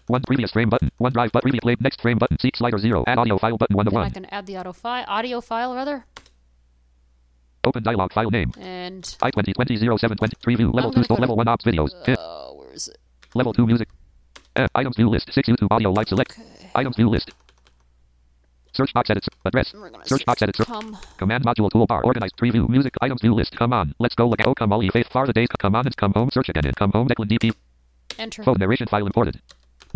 One 0.08 0.22
previous 0.26 0.52
frame 0.52 0.70
button. 0.70 0.90
One 0.98 1.12
drive 1.12 1.32
button. 1.32 1.52
preview 1.52 1.62
play. 1.62 1.76
Next 1.80 2.02
frame 2.02 2.18
button. 2.18 2.38
Seek 2.40 2.56
slider 2.56 2.78
zero. 2.78 3.04
Add 3.08 3.18
audio 3.18 3.38
file 3.38 3.58
button 3.58 3.76
one 3.76 3.88
of 3.88 3.94
Then 3.94 4.02
I 4.04 4.10
can 4.10 4.26
add 4.26 4.46
the 4.46 4.58
auto 4.58 4.74
file, 4.74 5.06
audio 5.08 5.42
file 5.42 5.76
rather, 5.76 6.06
Open 7.64 7.84
dialog 7.84 8.14
file 8.14 8.32
name. 8.32 8.52
and 8.58 9.04
I 9.22 9.30
twenty 9.32 9.52
twenty 9.54 9.76
zero 9.76 9.98
seven 9.98 10.18
twenty 10.18 10.36
preview 10.38 10.74
level 10.74 10.92
two 10.92 11.04
store 11.04 11.18
level 11.18 11.36
one 11.36 11.48
ops 11.50 11.66
videos. 11.66 11.92
Hit. 12.06 12.18
uh, 12.18 12.48
where 12.52 12.72
is 12.74 12.88
it? 12.88 12.98
Level 13.36 13.54
two 13.54 13.68
music. 13.68 13.90
Uh, 14.56 14.68
items 14.76 14.96
view 14.96 15.10
list. 15.10 15.32
Six 15.34 15.50
YouTube 15.50 15.68
audio 15.70 15.92
live 15.92 16.08
select. 16.08 16.32
Okay. 16.32 16.70
Items 16.76 16.96
view 16.96 17.10
list. 17.10 17.32
Search 18.74 18.94
box 18.94 19.10
edit. 19.10 19.26
Address. 19.44 19.74
Search 20.06 20.26
box 20.26 20.42
edit. 20.42 20.56
come. 20.56 20.98
Command 21.18 21.44
module 21.44 21.70
toolbar. 21.70 22.04
Organized 22.04 22.38
preview. 22.38 22.70
Music. 22.70 22.94
Items 23.02 23.22
view 23.22 23.34
list. 23.34 23.56
Come 23.58 23.74
on. 23.74 23.94
Let's 24.00 24.16
go. 24.16 24.28
Look. 24.30 24.40
Oh, 24.46 24.54
come 24.54 24.72
all 24.72 24.84
ye 24.84 24.90
faith. 24.90 25.08
Far 25.12 25.26
the 25.26 25.34
days. 25.34 25.48
Come 25.60 25.76
on. 25.76 25.88
It's 25.88 25.96
come 25.96 26.14
home. 26.14 26.30
Search 26.32 26.50
again. 26.50 26.72
Come 26.78 26.92
home. 26.92 27.08
Declan 27.08 27.28
DP. 27.28 27.54
Enter. 28.20 28.44
Phone 28.44 28.58
narration 28.60 28.88
file 28.88 29.06
imported. 29.06 29.42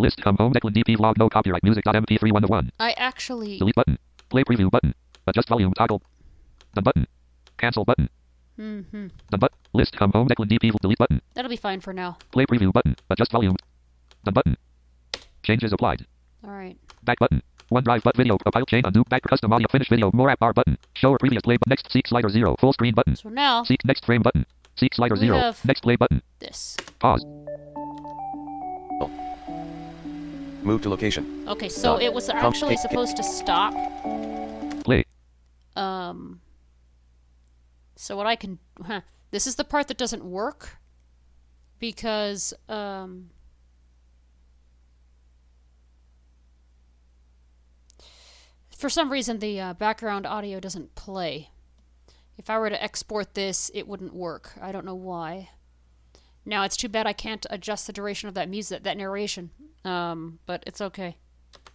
List. 0.02 0.20
Come 0.20 0.36
home. 0.36 0.52
Declan 0.52 0.74
DP 0.74 0.96
vlog. 0.96 1.16
No 1.18 1.28
copyright. 1.28 1.62
Music.mp3 1.62 2.32
one 2.32 2.44
of 2.44 2.50
one. 2.50 2.70
I 2.80 2.92
actually 2.92 3.58
Delete 3.58 3.74
button. 3.74 3.98
Play 4.28 4.44
preview 4.44 4.70
button. 4.70 4.94
Adjust 5.26 5.48
volume 5.48 5.72
toggle. 5.72 6.02
The 6.74 6.82
button. 6.82 7.06
Cancel 7.58 7.84
button. 7.84 8.08
Mm-hmm. 8.58 9.06
The 9.30 9.38
but 9.38 9.52
list 9.72 9.96
come 9.96 10.12
home 10.12 10.28
Declan 10.28 10.48
DP 10.48 10.72
delete 10.80 10.98
button. 10.98 11.20
that'll 11.34 11.48
be 11.48 11.56
fine 11.56 11.80
for 11.80 11.92
now. 11.92 12.18
Play 12.32 12.44
preview 12.46 12.72
button. 12.72 12.96
Adjust 13.10 13.32
volume. 13.32 13.56
The 14.24 14.32
button. 14.32 14.56
Changes 15.42 15.72
applied. 15.72 16.06
All 16.44 16.50
right. 16.50 16.76
Back 17.02 17.18
button. 17.18 17.42
OneDrive 17.70 18.02
but 18.02 18.16
video. 18.16 18.36
Compile 18.38 18.66
chain 18.66 18.82
undo 18.84 19.04
back 19.04 19.22
custom 19.22 19.52
audio 19.52 19.66
finish 19.70 19.88
video 19.88 20.10
more 20.12 20.30
app 20.30 20.40
bar 20.40 20.52
button. 20.52 20.76
Show 20.94 21.10
or 21.10 21.18
previous 21.18 21.42
play 21.42 21.56
but 21.56 21.68
next 21.68 21.90
seek 21.90 22.06
slider 22.06 22.28
zero 22.28 22.56
full 22.60 22.72
screen 22.72 22.94
button. 22.94 23.16
So 23.16 23.28
now 23.28 23.64
Seek 23.64 23.84
next 23.84 24.04
frame 24.04 24.22
button. 24.22 24.44
Seek 24.76 24.94
slider 24.94 25.16
zero. 25.16 25.54
Next 25.64 25.80
play 25.80 25.96
button. 25.96 26.22
this. 26.40 26.76
Pause. 26.98 27.24
Move 30.62 30.82
to 30.82 30.88
location. 30.88 31.44
Okay, 31.48 31.68
so 31.68 31.80
Stop. 31.80 32.02
it 32.02 32.12
was 32.12 32.28
actually 32.28 32.76
supposed 32.76 33.16
to 33.16 33.22
stop. 33.22 33.74
Play. 34.84 35.04
Um. 35.76 36.40
So 37.96 38.16
what 38.16 38.26
I 38.26 38.36
can, 38.36 38.58
huh, 38.84 39.02
this 39.30 39.46
is 39.46 39.56
the 39.56 39.64
part 39.64 39.88
that 39.88 39.96
doesn't 39.96 40.24
work, 40.24 40.78
because 41.78 42.54
um. 42.68 43.30
for 48.76 48.88
some 48.88 49.12
reason 49.12 49.38
the 49.38 49.60
uh, 49.60 49.74
background 49.74 50.26
audio 50.26 50.58
doesn't 50.58 50.94
play. 50.94 51.50
If 52.36 52.50
I 52.50 52.58
were 52.58 52.70
to 52.70 52.82
export 52.82 53.34
this, 53.34 53.70
it 53.74 53.86
wouldn't 53.86 54.14
work. 54.14 54.52
I 54.60 54.72
don't 54.72 54.84
know 54.84 54.94
why. 54.94 55.50
Now 56.44 56.64
it's 56.64 56.76
too 56.76 56.88
bad 56.88 57.06
I 57.06 57.12
can't 57.12 57.46
adjust 57.50 57.86
the 57.86 57.92
duration 57.92 58.28
of 58.28 58.34
that 58.34 58.48
music, 58.48 58.82
that 58.82 58.96
narration. 58.96 59.50
Um, 59.84 60.38
but 60.46 60.62
it's 60.66 60.80
okay. 60.80 61.16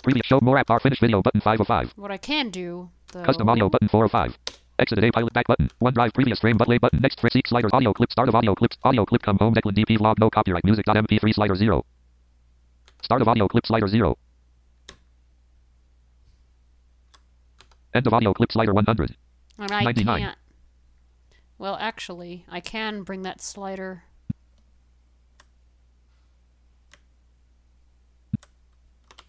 Previous 0.04 0.26
show 0.26 0.40
more 0.42 0.58
app 0.58 0.68
finish 0.82 1.00
video 1.00 1.22
button 1.22 1.42
5 1.42 1.62
of 1.62 1.68
5. 1.68 1.94
What 1.96 2.12
I 2.12 2.18
can 2.18 2.50
do, 2.50 2.90
though, 3.12 3.24
Custom 3.24 3.50
audio 3.50 3.70
button 3.70 3.88
4 3.88 4.06
of 4.06 4.12
5. 4.12 4.38
Exit 4.80 5.04
a 5.04 5.12
pilot 5.12 5.34
back 5.34 5.48
button. 5.48 5.70
OneDrive 5.82 6.14
previous 6.14 6.40
frame 6.40 6.58
but 6.58 6.66
play 6.66 6.78
button. 6.78 7.00
Next 7.02 7.20
frame 7.20 7.32
seek 7.34 7.48
sliders 7.48 7.72
audio 7.74 7.94
clip 7.94 8.12
start 8.12 8.30
of 8.30 8.36
audio 8.36 8.54
clips 8.54 8.78
audio 8.84 9.06
clip 9.06 9.24
come 9.24 9.38
home 9.38 9.56
Declan 9.56 9.74
DP 9.74 9.98
vlog 9.98 10.20
no 10.20 10.30
copyright 10.30 10.64
music.mp3 10.66 11.34
slider 11.34 11.56
0. 11.56 11.84
Start 13.02 13.22
of 13.22 13.28
audio 13.28 13.48
clip 13.48 13.66
slider 13.66 13.88
0. 13.88 14.18
End 17.94 18.06
of 18.06 18.14
audio 18.14 18.34
clip 18.34 18.52
slider 18.52 18.74
100. 18.74 19.16
and 19.58 19.72
I 19.72 19.84
99. 19.84 20.20
can't. 20.20 20.38
Well, 21.58 21.78
actually, 21.80 22.46
I 22.48 22.60
can 22.60 23.02
bring 23.02 23.24
that 23.24 23.42
slider. 23.42 24.04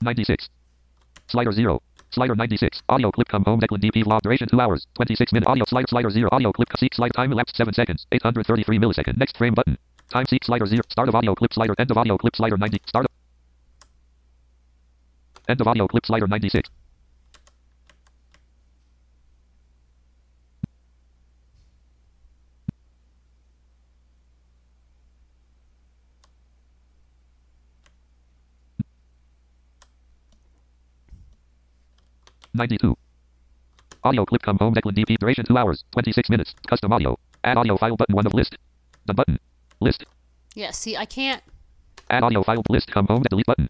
96. 0.00 0.48
Slider 1.28 1.52
0. 1.52 1.80
Slider 2.10 2.34
96. 2.34 2.82
Audio 2.88 3.10
clip 3.10 3.28
come 3.28 3.44
home 3.44 3.60
Declan 3.60 3.80
DP 3.80 4.04
vlog 4.04 4.20
duration 4.22 4.48
2 4.48 4.60
hours. 4.60 4.86
26 4.94 5.32
minute 5.32 5.48
audio 5.48 5.64
slider 5.66 5.88
slider 5.88 6.10
0. 6.10 6.28
Audio 6.32 6.52
clip 6.52 6.68
seek 6.78 6.94
slide 6.94 7.12
time 7.14 7.32
elapsed 7.32 7.56
7 7.56 7.74
seconds. 7.74 8.06
833 8.12 8.78
millisecond. 8.78 9.18
Next 9.18 9.36
frame 9.36 9.54
button. 9.54 9.76
Time 10.08 10.24
seek 10.26 10.44
slider 10.44 10.66
0. 10.66 10.82
Start 10.88 11.08
of 11.08 11.14
audio 11.14 11.34
clip 11.34 11.52
slider. 11.52 11.74
End 11.78 11.90
of 11.90 11.98
audio 11.98 12.16
clip 12.16 12.34
slider 12.36 12.56
90. 12.56 12.80
Start 12.86 13.04
of. 13.04 13.10
End 15.48 15.60
of 15.60 15.66
audio 15.66 15.86
clip 15.86 16.06
slider 16.06 16.26
96. 16.26 16.70
Ninety-two. 32.58 32.96
Audio 34.04 34.24
clip 34.24 34.42
come 34.42 34.58
home 34.58 34.74
Declan 34.74 34.94
DP 34.94 35.16
duration 35.18 35.44
two 35.44 35.56
hours, 35.56 35.84
twenty-six 35.92 36.28
minutes. 36.30 36.54
Custom 36.66 36.92
audio. 36.92 37.18
Add 37.44 37.56
audio 37.56 37.76
file 37.76 37.96
button 37.96 38.14
one 38.14 38.26
of 38.26 38.34
list. 38.34 38.56
The 39.06 39.14
button. 39.14 39.38
List. 39.80 40.04
Yeah, 40.54 40.72
see, 40.72 40.96
I 40.96 41.04
can't. 41.06 41.42
Add 42.10 42.22
audio 42.22 42.42
file 42.42 42.62
list 42.68 42.90
come 42.90 43.06
home 43.06 43.22
delete 43.30 43.46
button. 43.46 43.68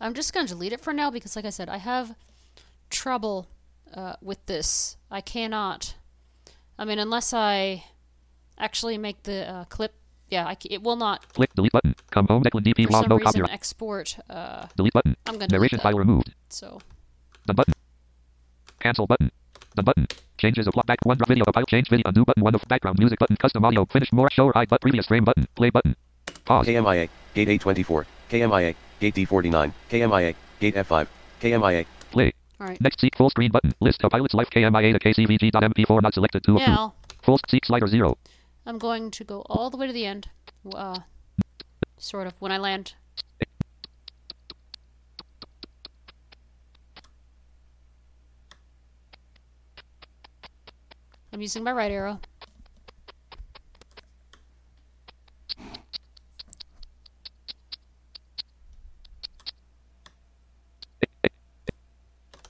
I'm 0.00 0.14
just 0.14 0.32
going 0.32 0.46
to 0.46 0.54
delete 0.54 0.72
it 0.72 0.80
for 0.80 0.92
now 0.92 1.10
because, 1.10 1.34
like 1.36 1.44
I 1.44 1.50
said, 1.50 1.68
I 1.68 1.78
have 1.78 2.14
trouble 2.90 3.48
uh, 3.94 4.14
with 4.22 4.44
this. 4.46 4.96
I 5.10 5.20
cannot. 5.20 5.94
I 6.78 6.84
mean, 6.84 6.98
unless 7.00 7.32
I 7.32 7.84
actually 8.58 8.98
make 8.98 9.24
the 9.24 9.48
uh, 9.50 9.64
clip. 9.64 9.94
Yeah, 10.30 10.46
I 10.46 10.56
c- 10.62 10.68
it 10.70 10.82
will 10.82 10.96
not, 10.96 11.26
Click 11.32 11.52
delete 11.54 11.72
button. 11.72 11.94
Come 12.10 12.26
home 12.26 12.42
Declan 12.44 12.62
DP 12.62 12.84
for 12.86 12.92
log 12.92 13.04
some 13.04 13.08
no 13.08 13.16
reason, 13.16 13.24
copyright. 13.32 13.50
export. 13.52 14.18
Uh, 14.28 14.66
Delete 14.76 14.92
button. 14.92 15.16
I'm 15.26 15.38
going 15.38 15.48
to 15.48 15.56
delete 15.56 15.72
Narration 15.72 15.78
file 15.80 15.96
removed. 15.98 16.34
So, 16.50 16.80
The 17.48 17.54
button. 17.54 17.72
Cancel 18.78 19.06
button. 19.06 19.30
The 19.74 19.82
button. 19.82 20.06
Changes 20.36 20.66
of 20.66 20.74
plot 20.74 20.86
back 20.86 20.98
OneDrive 21.06 21.28
video 21.28 21.44
file 21.54 21.64
change 21.64 21.88
video 21.88 22.10
New 22.14 22.26
button 22.26 22.42
one 22.42 22.54
of 22.54 22.60
background 22.68 22.98
music 22.98 23.18
button 23.18 23.36
custom 23.36 23.64
audio 23.64 23.86
finish 23.86 24.12
more 24.12 24.28
show 24.30 24.44
or 24.48 24.52
hide 24.52 24.68
but 24.68 24.82
previous 24.82 25.06
frame 25.06 25.24
button 25.24 25.48
play 25.54 25.70
button. 25.70 25.96
Pause. 26.44 26.66
KMIA, 26.66 27.08
Gate 27.32 27.48
A24, 27.48 28.04
KMIA, 28.28 28.74
Gate 29.00 29.14
D49, 29.14 29.72
KMIA, 29.90 30.34
Gate 30.60 30.74
F5, 30.74 31.06
KMIA, 31.40 31.86
Play. 32.10 32.34
all 32.60 32.66
right. 32.66 32.78
Next 32.82 33.00
seek 33.00 33.16
full 33.16 33.30
screen 33.30 33.50
button. 33.50 33.72
List 33.80 34.04
of 34.04 34.10
pilot's 34.10 34.34
life 34.34 34.50
KMIA 34.50 34.92
to 34.92 34.98
KCVG.mp4 34.98 36.02
not 36.02 36.12
selected 36.12 36.44
2 36.44 36.56
of 36.56 36.60
2. 36.62 36.66
Now, 36.66 36.94
Full 37.22 37.40
seek 37.48 37.64
slider 37.64 37.86
0. 37.86 38.18
I'm 38.66 38.76
going 38.76 39.10
to 39.12 39.24
go 39.24 39.40
all 39.46 39.70
the 39.70 39.78
way 39.78 39.86
to 39.86 39.92
the 39.94 40.04
end. 40.04 40.28
Uh, 40.70 40.98
sort 41.96 42.26
of, 42.26 42.34
when 42.40 42.52
I 42.52 42.58
land. 42.58 42.92
I'm 51.38 51.42
using 51.42 51.62
my 51.62 51.70
right 51.70 51.92
arrow. 51.92 52.18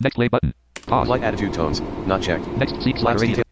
Next 0.01 0.15
play 0.15 0.29
button. 0.29 0.55
Pause. 0.87 1.07
Flight 1.09 1.23
attitude 1.23 1.53
tones, 1.53 1.83
not 2.07 2.23
checked. 2.23 2.47
Next 2.57 2.81
seek 2.83 2.97
slider 2.97 3.19
Flight 3.19 3.45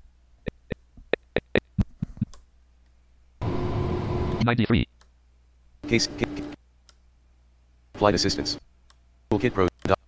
80. 3.42 4.42
93. 4.42 4.88
case, 5.86 6.06
ca- 6.06 6.24
ca- 6.24 6.42
flight 7.92 8.14
assistance. 8.14 8.58
Toolkit 9.30 9.52
Pro. 9.52 9.68
dot- 9.84 9.98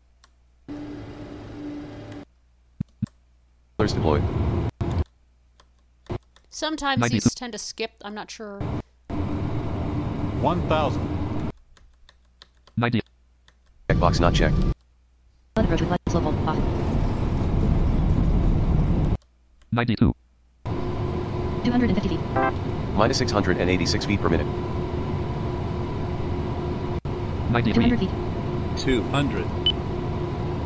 Colors 3.77 3.93
deployed. 3.93 4.23
Sometimes 6.51 7.01
92. 7.01 7.21
these 7.21 7.35
tend 7.35 7.53
to 7.53 7.59
skip. 7.59 7.91
I'm 8.03 8.15
not 8.15 8.31
sure. 8.31 8.61
1000. 10.41 11.53
90. 12.77 13.01
Checkbox 13.91 14.21
not 14.21 14.35
checked. 14.35 14.57
Pilot 15.55 15.67
approach 15.67 15.81
with 15.81 15.91
lights 15.91 16.15
low 16.15 16.21
volt 16.21 16.37
off. 16.49 16.59
92. 19.73 20.15
250 21.65 22.09
feet. 22.09 22.21
Minus 22.95 23.19
686 23.19 24.07
feet 24.07 24.21
per 24.21 24.29
minute. 24.29 24.47
93. 27.51 27.73
200 27.75 27.99
feet. 27.99 28.11
200. 28.79 29.45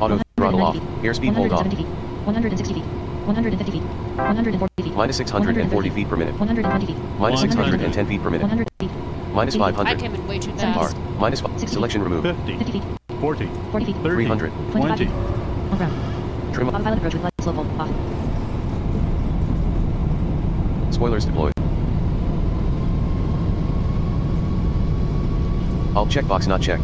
Auto 0.01 0.21
throttle 0.37 0.63
off. 0.63 0.77
Airspeed 1.03 1.35
hold 1.35 1.53
off. 1.53 1.65
170 1.65 1.77
feet. 1.77 1.87
160 2.27 2.75
feet. 2.75 3.02
150 3.27 3.71
feet. 3.71 3.83
140 3.83 4.83
feet. 4.83 4.95
Minus 4.95 5.17
640 5.17 5.91
feet 5.91 6.09
per 6.09 6.17
minute. 6.17 6.39
120 6.39 6.87
feet. 6.87 6.97
Minus 7.19 7.41
610 7.41 8.07
feet 8.07 8.23
per 8.23 8.31
minute. 8.31 8.43
100 8.43 8.69
feet. 8.79 8.91
Minus 9.33 9.55
feet. 9.55 9.63
I 9.63 9.73
500. 9.73 9.99
came 10.01 10.15
in 10.15 10.27
way 10.27 10.39
too 10.39 10.51
Seven 10.59 10.75
R. 10.75 10.93
Minus 11.19 11.41
5. 11.41 11.69
Selection 11.69 12.03
removed. 12.03 12.27
50. 12.27 12.59
50 12.59 12.73
feet. 12.73 12.83
40. 13.21 13.47
40 13.71 13.87
feet. 13.87 13.97
30. 13.97 14.15
300. 14.27 14.53
20. 14.73 14.97
feet. 14.97 15.09
On 15.11 15.77
ground. 15.77 16.55
Trim. 16.55 16.69
Autopilot 16.69 16.99
approach 16.99 17.15
with 17.15 17.23
lights 17.23 17.47
low 17.47 17.53
volt 17.53 17.69
off. 17.79 17.91
Spoilers 20.93 21.25
deployed. 21.25 21.53
Alt 25.95 26.09
checkbox 26.09 26.49
not 26.49 26.61
checked. 26.61 26.83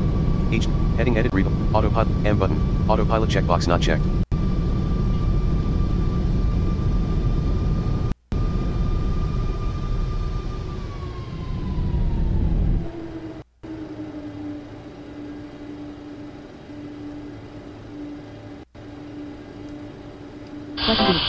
H. 0.52 0.66
Heading 0.96 1.18
edit 1.18 1.32
read. 1.34 1.46
Autopilot. 1.74 2.08
M 2.24 2.38
button. 2.38 2.58
Autopilot 2.88 3.28
checkbox 3.28 3.66
not 3.66 3.80
checked. 3.80 4.04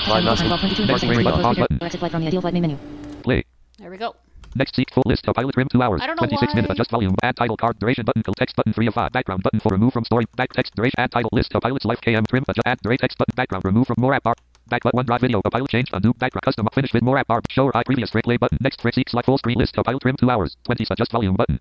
Flight 0.10 0.19
complete. 0.38 0.50
Flight 0.50 0.50
not 0.50 0.60
Time 0.60 0.60
12, 0.60 0.60
22 0.62 0.82
and 0.82 0.90
Next 0.90 1.02
4 1.02 1.14
frame 1.14 1.26
seconds. 1.26 1.60
button. 1.60 1.78
Exit 1.86 2.00
flight 2.00 2.12
from 2.12 2.22
the 2.22 2.28
ideal 2.28 2.42
flight 2.42 2.54
main 2.54 2.62
menu. 2.62 2.78
Play. 3.24 3.44
There 3.80 3.90
we 3.92 3.98
go. 3.98 4.16
Next 4.56 4.76
seek 4.76 4.92
full 4.94 5.04
list 5.06 5.28
of 5.28 5.36
pilot 5.36 5.54
trim 5.54 5.68
2 5.72 5.82
hours. 5.82 6.02
I 6.02 6.08
don't 6.08 6.16
know 6.16 6.26
26 6.26 6.56
minutes. 6.56 6.70
why- 6.70 6.74
Adjust 6.74 6.90
volume. 6.92 7.14
Add 7.22 7.36
title 7.38 7.56
card. 7.56 7.78
Duration 7.80 8.04
button. 8.04 8.24
Fill 8.24 8.34
text 8.34 8.56
button 8.56 8.74
3 8.74 8.88
of 8.88 8.94
5. 8.96 9.12
Background 9.12 9.44
button 9.44 9.60
for 9.60 9.70
remove 9.70 9.94
from 9.94 10.04
story. 10.06 10.26
Back 10.36 10.52
text 10.54 10.74
duration. 10.76 10.96
Add 10.98 11.12
title 11.12 11.30
list 11.34 11.54
of 11.54 11.62
pilot's 11.62 11.86
life 11.86 12.02
KM 12.02 12.26
trim. 12.28 12.44
Adjust. 12.48 12.66
Add 12.66 12.80
duration 12.82 13.02
text 13.02 13.18
button. 13.20 13.34
Background. 13.36 13.64
Remove 13.66 13.86
from 13.88 13.96
more 14.00 14.14
app 14.16 14.24
bar. 14.24 14.34
Back 14.68 14.82
but 14.84 14.94
one 14.96 15.06
drive 15.06 15.22
video. 15.22 15.40
A 15.46 15.50
pilot 15.52 15.70
change. 15.70 15.90
Undo. 15.94 16.14
Background. 16.14 16.44
Custom. 16.44 16.68
Finish 16.74 16.94
with 16.94 17.04
more 17.04 17.18
app 17.20 17.28
bar. 17.28 17.42
Show 17.50 17.66
or 17.66 17.72
hide 17.76 17.86
previous 17.86 18.10
straight 18.10 18.24
play 18.26 18.38
button. 18.38 18.58
Next 18.62 18.82
frame 18.82 18.92
seek 18.94 19.10
select 19.10 19.28
full 19.28 19.38
screen 19.38 19.58
list 19.60 19.78
of 19.78 19.86
pilot 19.86 20.02
trim 20.02 20.16
2 20.18 20.30
hours. 20.32 20.56
20. 20.64 20.86
Adjust 20.90 21.12
volume 21.12 21.36
button. 21.36 21.60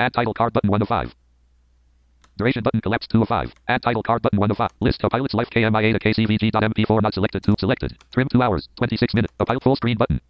Add 0.00 0.14
title 0.14 0.32
card 0.34 0.52
button 0.54 0.70
1 0.70 0.80
of 0.82 0.88
5. 0.88 1.14
Duration 2.36 2.62
button 2.64 2.80
collapse 2.80 3.06
2 3.06 3.22
of 3.22 3.28
5. 3.28 3.54
Add 3.68 3.82
title 3.82 4.02
card 4.02 4.22
button 4.22 4.40
1 4.40 4.50
of 4.50 4.56
5. 4.56 4.70
List 4.80 5.04
of 5.04 5.10
pilot's 5.10 5.34
life 5.34 5.48
KMIA 5.50 5.92
to 5.92 6.00
KCVG.mp4 6.00 7.02
not 7.02 7.14
selected 7.14 7.44
2 7.44 7.54
selected. 7.58 7.96
Trim 8.12 8.28
2 8.28 8.42
hours. 8.42 8.68
26 8.76 9.14
minutes. 9.14 9.32
A 9.38 9.46
pilot 9.46 9.62
full 9.62 9.76
screen 9.76 9.96
button. 9.96 10.20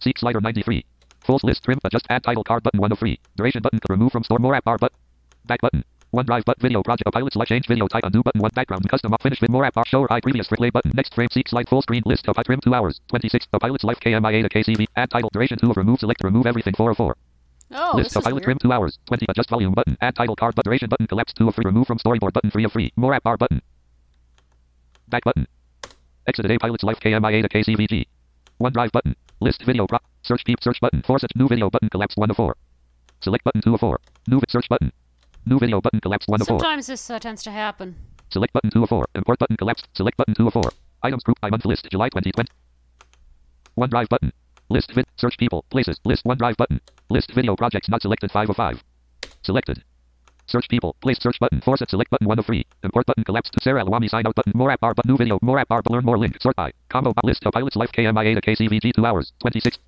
Seek 0.00 0.18
slider 0.18 0.40
93. 0.42 0.84
Full 1.24 1.40
list 1.42 1.64
trim 1.64 1.78
adjust 1.84 2.06
add 2.10 2.22
title 2.22 2.44
card 2.44 2.62
button 2.62 2.80
1 2.80 2.92
of 2.92 2.98
3. 2.98 3.18
Duration 3.36 3.62
button 3.62 3.80
remove 3.88 4.12
from 4.12 4.24
store 4.24 4.38
more 4.38 4.54
app 4.54 4.64
bar 4.64 4.76
but 4.78 4.92
back 5.46 5.60
button. 5.62 5.84
One 6.10 6.24
drive 6.24 6.44
but 6.46 6.58
video 6.60 6.82
project 6.82 7.06
a 7.06 7.10
pilot 7.10 7.32
select 7.32 7.50
change 7.50 7.66
video 7.66 7.86
type 7.86 8.04
undo 8.04 8.22
button 8.22 8.40
one 8.40 8.50
background 8.54 8.88
custom 8.88 9.12
up 9.12 9.22
finish 9.22 9.42
with 9.42 9.50
more 9.50 9.64
app 9.66 9.74
bar 9.74 9.84
show 9.86 10.06
hide 10.08 10.22
previous 10.22 10.48
play 10.48 10.70
button 10.70 10.90
next 10.94 11.14
frame 11.14 11.28
seek 11.30 11.48
slide 11.48 11.68
full 11.68 11.82
screen 11.82 12.02
list 12.06 12.28
of 12.28 12.38
I 12.38 12.42
trim 12.44 12.60
2 12.60 12.72
hours 12.72 13.00
26 13.08 13.46
a 13.52 13.58
pilot's 13.58 13.84
life 13.84 14.00
KMIA 14.00 14.42
to 14.42 14.48
KCV 14.48 14.86
add 14.96 15.10
title 15.10 15.28
duration 15.34 15.58
2 15.58 15.70
of 15.70 15.76
remove 15.76 15.98
select 15.98 16.24
remove 16.24 16.46
everything 16.46 16.72
4 16.74 16.92
of 16.92 16.96
4 16.96 17.14
Oh, 17.70 17.92
list 17.96 18.14
this 18.14 18.24
of 18.24 18.32
weird. 18.32 18.44
trim 18.44 18.58
2 18.58 18.72
hours 18.72 18.98
20 19.06 19.26
adjust 19.28 19.50
volume 19.50 19.72
button 19.72 19.96
add 20.00 20.16
title 20.16 20.34
card 20.36 20.54
but 20.54 20.64
duration 20.64 20.88
button 20.88 21.06
collapse 21.06 21.34
2 21.34 21.48
of 21.48 21.54
3 21.54 21.64
remove 21.66 21.86
from 21.86 21.98
storyboard 21.98 22.32
button 22.32 22.50
3 22.50 22.64
of 22.64 22.72
3 22.72 22.92
more 22.96 23.12
app 23.12 23.22
bar 23.24 23.36
button 23.36 23.60
Back 25.08 25.24
button. 25.24 25.46
Exit 26.26 26.50
a 26.50 26.58
pilot's 26.58 26.82
life 26.82 27.00
KMIA 27.00 27.42
to 27.42 27.48
KCVG. 27.48 28.06
OneDrive 28.60 28.92
button. 28.92 29.16
List 29.40 29.62
video 29.64 29.86
pro. 29.86 29.98
Search 30.22 30.44
peep 30.44 30.62
search 30.62 30.78
button. 30.80 31.02
Force 31.02 31.24
it. 31.24 31.30
New 31.34 31.48
video 31.48 31.70
button 31.70 31.88
collapsed 31.88 32.18
1 32.18 32.28
to 32.28 32.34
4. 32.34 32.56
Select 33.22 33.44
button 33.44 33.62
2 33.62 33.74
of 33.74 33.80
4. 33.80 33.98
New 34.26 34.40
search 34.48 34.68
button. 34.68 34.92
New 35.46 35.58
video 35.58 35.80
button 35.80 36.00
collapsed 36.00 36.28
1 36.28 36.40
to 36.40 36.44
4. 36.44 36.58
Sometimes 36.58 36.86
this 36.88 37.08
uh, 37.08 37.18
tends 37.18 37.42
to 37.44 37.50
happen. 37.50 37.96
Select 38.30 38.52
button 38.52 38.70
2 38.70 38.82
of 38.82 38.88
4. 38.90 39.06
Import 39.14 39.38
button 39.38 39.56
collapsed. 39.56 39.88
Select 39.94 40.16
button 40.18 40.34
2 40.34 40.48
of 40.48 40.52
4. 40.52 40.62
Items 41.04 41.22
group 41.22 41.40
by 41.40 41.48
month 41.48 41.64
list 41.64 41.88
July 41.90 42.10
2020. 42.10 42.50
OneDrive 43.78 44.08
button. 44.10 44.32
List 44.70 44.92
vid. 44.92 45.06
Search 45.16 45.38
people. 45.38 45.64
Places. 45.70 45.98
List 46.04 46.24
OneDrive 46.24 46.56
button. 46.56 46.80
List 47.08 47.32
video 47.34 47.56
projects 47.56 47.88
not 47.88 48.02
selected 48.02 48.30
5 48.30 48.50
of 48.50 48.56
5. 48.56 48.82
Selected. 49.42 49.82
Search 50.46 50.68
people. 50.68 50.94
Place 51.00 51.18
search 51.20 51.38
button. 51.40 51.60
Force 51.60 51.80
it. 51.80 51.90
Select 51.90 52.10
button 52.10 52.26
1 52.26 52.38
of 52.38 52.46
3. 52.46 52.64
Import 52.84 53.06
button 53.06 53.24
collapsed. 53.24 53.52
To 53.54 53.60
Sarah 53.62 53.84
Alwami 53.84 54.08
sign 54.10 54.26
out 54.26 54.34
button. 54.34 54.52
More 54.54 54.70
app 54.70 54.80
bar 54.80 54.94
but 54.94 55.06
new 55.06 55.16
video. 55.16 55.38
More 55.42 55.58
app 55.58 55.68
bar 55.68 55.82
learn 55.88 56.04
more 56.04 56.18
link. 56.18 56.40
Sort 56.40 56.56
by. 56.56 56.72
Combo 56.90 57.12
list 57.24 57.44
of 57.46 57.52
pilot's 57.52 57.76
life 57.76 57.90
KMIA 57.92 58.34
to 58.34 58.40
KCVG 58.40 58.92
2 58.94 59.06
hours. 59.06 59.32
26. 59.40 59.78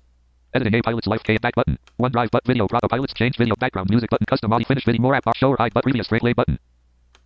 Editing 0.53 0.75
a 0.75 0.81
pilot's 0.81 1.07
life 1.07 1.23
K 1.23 1.37
back 1.37 1.55
button. 1.55 1.77
OneDrive 1.99 2.29
but 2.31 2.45
video 2.45 2.67
pro 2.67 2.79
pilots 2.89 3.13
change 3.13 3.37
video 3.37 3.55
background 3.59 3.89
music 3.89 4.09
button 4.09 4.25
custom 4.25 4.51
audio 4.51 4.67
finish 4.67 4.85
video 4.85 5.01
more 5.01 5.15
app 5.15 5.23
show 5.35 5.49
or 5.51 5.57
but 5.57 5.83
previous 5.83 6.07
frame 6.07 6.19
play 6.19 6.33
button. 6.33 6.59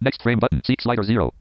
Next 0.01 0.21
frame 0.21 0.39
button. 0.39 0.61
Seek 0.65 0.81
slider 0.81 1.03
0. 1.03 1.33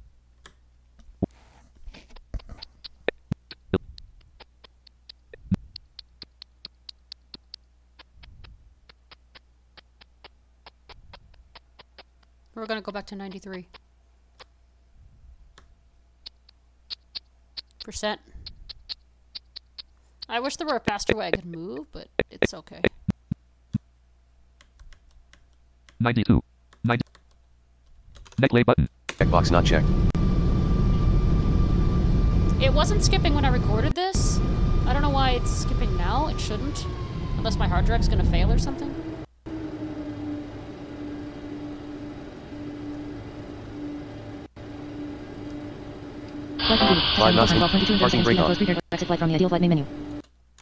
We're 12.55 12.67
gonna 12.67 12.81
go 12.81 12.93
back 12.93 13.07
to 13.07 13.17
93. 13.17 13.69
Percent. 17.85 18.21
I 20.29 20.41
wish 20.41 20.57
there 20.57 20.67
were 20.67 20.77
a 20.77 20.81
faster 20.81 21.17
way 21.17 21.27
I 21.27 21.31
could 21.33 21.45
move, 21.45 21.87
but 21.93 22.09
it's 22.31 22.55
okay. 22.55 22.81
92. 26.01 26.43
90. 26.85 27.03
Neck 28.39 28.53
lay 28.53 28.63
button. 28.63 28.89
Checkbox 29.09 29.51
not 29.51 29.65
checked. 29.65 29.87
It 32.63 32.73
wasn't 32.73 33.05
skipping 33.05 33.35
when 33.35 33.45
I 33.45 33.49
recorded 33.49 33.95
this. 33.95 34.39
I 34.87 34.93
don't 34.93 35.03
know 35.03 35.11
why 35.11 35.31
it's 35.33 35.51
skipping 35.51 35.95
now. 35.97 36.29
It 36.29 36.41
shouldn't. 36.41 36.87
Unless 37.37 37.57
my 37.57 37.69
hard 37.69 37.85
drive's 37.85 38.09
gonna 38.09 38.25
fail 38.25 38.51
or 38.51 38.59
something. 38.59 38.95
Flight 46.67 46.79
complete. 46.79 46.99
Flight 46.99 47.04
Touchdown 47.04 47.04
not 47.04 47.04
time 47.04 47.04
while 47.04 47.04
22 47.04 47.04
Parking 47.15 47.47
seconds. 47.47 48.25
brake 48.25 48.37
Close 48.37 48.51
on. 48.51 48.57
prepared. 48.57 48.81
Exit 48.93 49.07
flight 49.07 49.19
from 49.19 49.29
the 49.29 49.35
ideal 49.35 49.49
flight 49.49 49.61
main 49.61 49.71
menu. 49.71 49.87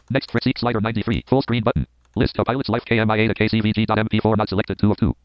Next 0.09 0.31
fr- 0.31 0.39
seek 0.41 0.57
slider 0.57 0.81
93. 0.81 1.23
Full 1.27 1.41
screen 1.41 1.63
button. 1.63 1.87
List 2.15 2.37
of 2.37 2.45
pilot's 2.45 2.69
life 2.69 2.83
KMIA 2.85 3.27
to 3.27 3.33
KCVG.mp4 3.33 4.37
not 4.37 4.49
selected 4.49 4.77
2 4.79 4.91
of 4.91 4.97
2. 4.97 5.15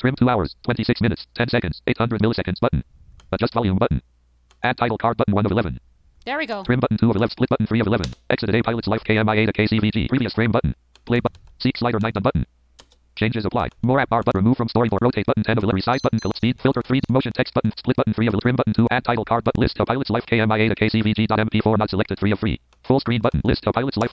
Trim 0.00 0.14
2 0.16 0.28
hours, 0.28 0.56
26 0.64 1.00
minutes, 1.00 1.26
10 1.36 1.48
seconds, 1.48 1.80
800 1.86 2.20
milliseconds 2.20 2.60
button. 2.60 2.82
Adjust 3.32 3.54
volume 3.54 3.78
button. 3.78 4.02
Add 4.62 4.76
title 4.76 4.98
card 4.98 5.16
button 5.16 5.34
1 5.34 5.46
of 5.46 5.52
11. 5.52 5.80
There 6.26 6.38
we 6.38 6.46
go. 6.46 6.62
Trim 6.64 6.80
button 6.80 6.98
2 6.98 7.10
of 7.10 7.16
11. 7.16 7.30
Split 7.32 7.48
button 7.48 7.66
3 7.66 7.80
of 7.80 7.86
11. 7.86 8.12
Exit 8.30 8.54
a 8.54 8.62
pilot's 8.62 8.88
life 8.88 9.02
KMIA 9.04 9.46
to 9.46 9.52
KCVG. 9.52 10.08
Previous 10.08 10.34
frame 10.34 10.52
button. 10.52 10.74
Play 11.06 11.20
button. 11.20 11.40
Seek 11.60 11.76
slider 11.76 11.98
9 12.00 12.12
done 12.12 12.22
button. 12.22 12.46
Changes 13.16 13.44
applied. 13.44 13.72
More 13.82 14.00
app 14.00 14.08
bar 14.08 14.22
but 14.24 14.34
remove 14.34 14.56
from 14.56 14.68
storyboard. 14.68 14.98
Rotate 15.02 15.26
button 15.26 15.42
10 15.44 15.58
of 15.58 15.64
11. 15.64 15.80
Resize 15.80 16.00
button. 16.02 16.18
Speed 16.34 16.60
filter 16.60 16.82
3. 16.82 17.00
Motion 17.10 17.32
text 17.32 17.52
button. 17.54 17.72
Split 17.76 17.96
button 17.96 18.14
3 18.14 18.26
of 18.28 18.34
11. 18.34 18.40
Trim 18.40 18.56
button 18.56 18.72
2. 18.74 18.88
Add 18.90 19.04
title 19.04 19.24
card 19.24 19.44
button. 19.44 19.60
List 19.60 19.78
of 19.80 19.86
pilot's 19.86 20.10
life 20.10 20.24
KMIA 20.26 20.68
to 20.70 20.74
KCVG.mp4 20.74 21.78
not 21.78 21.90
selected 21.90 22.18
3 22.18 22.32
of 22.32 22.40
3. 22.40 22.60
Full 22.84 23.00
screen 23.00 23.20
button. 23.20 23.40
List 23.44 23.66
of 23.66 23.74
pilot's 23.74 23.96
life. 23.98 24.12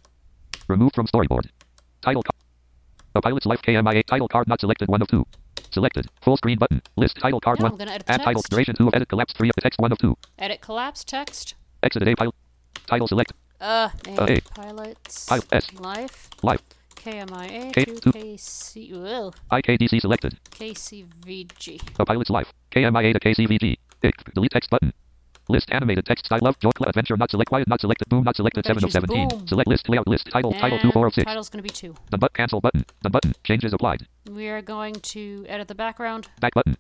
Remove 0.68 0.92
from 0.94 1.08
storyboard. 1.08 1.48
Title 2.02 2.24
card. 2.24 2.36
A 3.16 3.22
pilot's 3.22 3.46
life 3.46 3.62
KMIA 3.62 4.04
title 4.06 4.28
card 4.28 4.48
not 4.48 4.60
selected 4.60 4.88
1 4.90 5.02
of 5.02 5.08
2. 5.08 5.26
Selected. 5.72 6.08
Full 6.22 6.38
screen 6.38 6.58
button. 6.58 6.82
List 6.98 7.18
title 7.18 7.40
card 7.40 7.60
Now 7.60 7.64
1. 7.66 7.72
I'm 7.72 7.78
gonna 7.78 7.92
edit 7.92 8.08
the 8.08 8.14
Add 8.14 8.22
title 8.24 8.42
text. 8.42 8.52
duration 8.52 8.76
2 8.76 8.88
of 8.90 8.94
edit 8.96 9.08
collapse 9.10 9.34
3 9.34 9.50
of 9.50 9.56
text 9.62 9.80
1 9.80 9.92
of 9.92 9.98
2. 9.98 10.18
Edit 10.40 10.62
collapse 10.62 11.04
text. 11.04 11.56
Exit 11.84 12.06
a 12.08 12.16
pilot. 12.16 12.36
Title 12.88 13.08
select. 13.08 13.34
Uh, 13.62 13.90
Uh, 14.08 14.26
a 14.28 14.32
A. 14.38 14.42
pilot's 14.42 15.26
Pilot 15.26 15.46
S. 15.52 15.74
life. 15.74 16.30
Life. 16.44 16.62
KMIA 17.00 17.74
K- 17.74 17.86
to. 17.86 18.12
KC, 18.12 19.34
IKDC 19.52 20.02
selected. 20.02 20.38
KCVG. 20.52 21.80
A 22.00 22.06
pilot's 22.06 22.30
life. 22.30 22.52
KMIA 22.72 23.14
to 23.14 23.20
KCVG. 23.20 23.78
Ick. 24.04 24.34
Delete 24.34 24.52
text 24.52 24.70
button. 24.70 24.94
List 25.48 25.70
animated 25.72 26.06
text 26.06 26.28
style 26.28 26.40
love 26.44 26.60
joy 26.60 26.70
adventure 26.86 27.18
not 27.18 27.32
select 27.32 27.50
quiet 27.50 27.68
not 27.68 27.82
selected 27.82 28.08
boom 28.08 28.24
not 28.24 28.36
selected 28.36 28.64
7 28.64 28.84
of 28.84 28.92
17. 28.92 29.30
boom. 29.30 29.48
Select 29.48 29.68
list 29.68 29.90
layout 29.90 30.08
list 30.08 30.28
title 30.32 30.54
title 30.54 30.78
And 30.78 30.82
2 30.84 30.92
4 30.92 31.08
of 31.08 31.14
6. 31.16 31.26
Title's 31.26 31.50
gonna 31.50 31.64
be 31.64 31.70
two. 31.70 31.96
Done 32.12 32.20
but 32.20 32.34
cancel 32.34 32.62
button. 32.62 32.86
Done 33.02 33.12
button. 33.12 33.34
Changes 33.44 33.74
applied. 33.74 34.06
We 34.30 34.48
are 34.50 34.62
going 34.62 34.94
to 34.94 35.46
edit 35.50 35.68
the 35.68 35.74
background. 35.74 36.28
Back 36.40 36.54
button. 36.54 36.78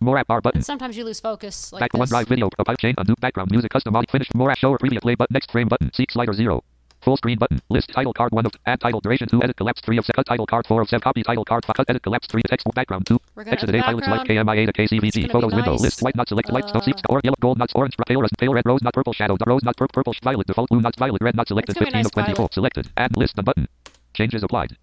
More 0.00 0.16
app 0.16 0.28
bar 0.28 0.40
button. 0.40 0.58
And 0.58 0.64
sometimes 0.64 0.96
you 0.96 1.04
lose 1.04 1.20
focus 1.20 1.72
like 1.72 1.80
Back 1.80 1.92
this. 1.92 2.00
OneDrive 2.00 2.28
video. 2.28 2.48
A 2.58 2.64
pipe 2.64 2.78
chain 2.78 2.94
undo 2.96 3.14
background 3.20 3.50
music 3.50 3.70
custom 3.70 3.94
audio 3.94 4.10
finish 4.10 4.28
more 4.34 4.50
app 4.50 4.58
show 4.58 4.70
or 4.70 4.78
preview 4.78 5.02
play 5.02 5.14
button 5.14 5.34
next 5.34 5.50
frame 5.50 5.68
button. 5.68 5.92
Seek 5.92 6.10
slider 6.10 6.32
0. 6.32 6.62
Full 7.08 7.16
screen 7.16 7.38
button. 7.38 7.58
List 7.70 7.88
title 7.88 8.12
card. 8.12 8.32
1 8.32 8.44
of 8.44 8.52
add 8.66 8.80
title 8.80 9.00
duration. 9.00 9.26
2 9.30 9.42
edit 9.42 9.56
collapse. 9.56 9.80
3 9.80 9.96
of 9.96 10.04
7 10.04 10.12
cut 10.14 10.26
title 10.26 10.44
card. 10.44 10.66
4 10.66 10.82
of 10.82 10.90
7 10.90 11.00
copy 11.00 11.22
title 11.22 11.42
card. 11.42 11.64
5 11.64 11.74
cut 11.74 11.88
edit 11.88 12.02
collapse. 12.02 12.26
3 12.26 12.42
text. 12.50 12.66
Background. 12.74 13.06
2 13.06 13.18
We're 13.34 13.44
gonna 13.44 13.54
exit 13.54 13.70
a 13.70 13.72
the 13.72 13.80
pilot's 13.80 14.06
life. 14.08 14.28
KMIA 14.28 14.66
to 14.66 14.72
gonna 14.76 15.32
photos. 15.32 15.54
Window. 15.54 15.70
nice. 15.72 15.80
list. 15.80 16.02
White 16.02 16.16
not 16.16 16.28
selected 16.28 16.52
light 16.52 16.68
stop 16.68 16.82
Uh, 16.82 16.84
seats. 16.84 17.00
Or 17.08 17.22
yellow. 17.24 17.34
Gold 17.40 17.56
nuts 17.56 17.72
orange. 17.74 17.96
Pale 18.06 18.20
red. 18.20 18.30
Pale 18.36 18.52
red. 18.52 18.66
Rose 18.66 18.82
not 18.82 18.92
purple. 18.92 19.14
Shadow. 19.14 19.38
Rose 19.46 19.64
not 19.64 19.74
purple, 19.78 19.94
purple. 19.94 20.12
Violet. 20.22 20.46
Default. 20.46 20.68
Blue 20.68 20.82
not 20.82 20.96
violet. 20.98 21.22
Red 21.22 21.34
not 21.34 21.48
selected. 21.48 21.76
Gonna 21.76 21.86
15 21.86 22.04
of 22.04 22.12
24 22.12 22.48
selected. 22.52 22.90
Add 22.98 23.16
list. 23.16 23.36
The 23.36 23.42
button. 23.42 23.66
Changes 24.12 24.42
applied. 24.42 24.76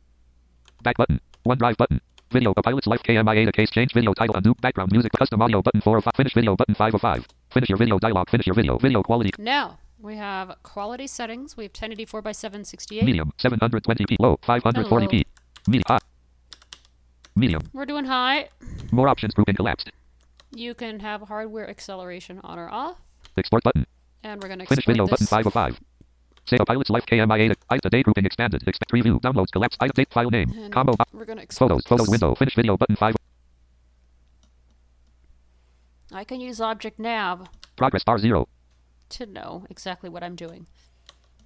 Back 0.81 0.97
button. 0.97 1.21
OneDrive 1.45 1.77
button. 1.77 2.01
Video. 2.31 2.55
A 2.57 2.63
pilot's 2.63 2.87
life 2.87 3.03
KMIA 3.03 3.45
to 3.45 3.51
case 3.51 3.69
change. 3.69 3.93
Video 3.93 4.15
title. 4.15 4.35
Undo. 4.35 4.55
Background. 4.61 4.91
Music. 4.91 5.11
Custom 5.11 5.43
audio 5.43 5.61
button. 5.61 5.79
4 5.79 5.97
of 5.99 6.03
5 6.05 6.13
finish 6.17 6.33
video 6.33 6.55
button. 6.55 6.73
5 6.73 6.95
of 6.95 7.01
5 7.01 7.27
finish 7.51 7.69
your 7.69 7.77
video 7.77 7.99
dialog 7.99 8.27
finish 8.31 8.47
your 8.47 8.55
video. 8.55 8.79
Video 8.79 9.03
quality. 9.03 9.29
Now 9.37 9.77
we 9.99 10.15
have 10.17 10.55
quality 10.63 11.07
settings. 11.07 11.57
We 11.57 11.65
have 11.65 11.71
1084 11.71 12.21
by 12.21 12.31
768. 12.31 13.03
medium 13.03 13.31
720p 13.39 14.17
low 14.19 14.37
540p 14.43 15.23
medium 15.67 15.83
high. 15.87 15.99
Medium. 17.35 17.61
We're 17.73 17.85
doing 17.85 18.05
high. 18.05 18.49
more 18.91 19.07
options 19.07 19.33
grouping 19.33 19.55
collapsed. 19.55 19.91
You 20.51 20.73
can 20.73 20.99
have 21.01 21.21
hardware 21.23 21.69
acceleration 21.69 22.39
on 22.43 22.57
or 22.57 22.69
off, 22.69 22.97
export 23.37 23.63
button. 23.63 23.85
And 24.23 24.41
we're 24.41 24.49
gonna 24.49 24.65
finish 24.65 24.85
video 24.85 25.05
this. 25.05 25.11
button 25.11 25.27
5 25.27 25.47
of 25.47 25.53
5 25.53 25.79
Say 26.47 26.57
a 26.59 26.65
pilot's 26.65 26.91
life 26.91 27.05
KMIA 27.07 27.49
to 27.49 27.55
item 27.69 27.81
today 27.81 28.03
grouping 28.03 28.25
expanded. 28.25 28.61
Expect 28.67 28.91
preview. 28.91 29.19
Downloads 29.19 29.51
collapse 29.51 29.77
item 29.79 29.93
date 29.95 30.13
file 30.13 30.29
name. 30.29 30.51
And 30.51 30.71
combo. 30.71 30.93
we're 31.11 31.25
gonna 31.25 31.41
export 31.41 31.69
photos. 31.69 31.83
Photos 31.85 32.09
window. 32.09 32.35
Finish 32.35 32.55
video 32.55 32.77
button 32.77 32.95
5 32.95 33.15
I 36.11 36.23
can 36.23 36.39
use 36.39 36.61
Object 36.61 36.99
Nav. 36.99 37.47
Progress 37.75 38.03
bar 38.03 38.19
0 38.19 38.47
to 39.09 39.25
know 39.25 39.65
exactly 39.69 40.09
what 40.09 40.23
I'm 40.23 40.35
doing. 40.35 40.67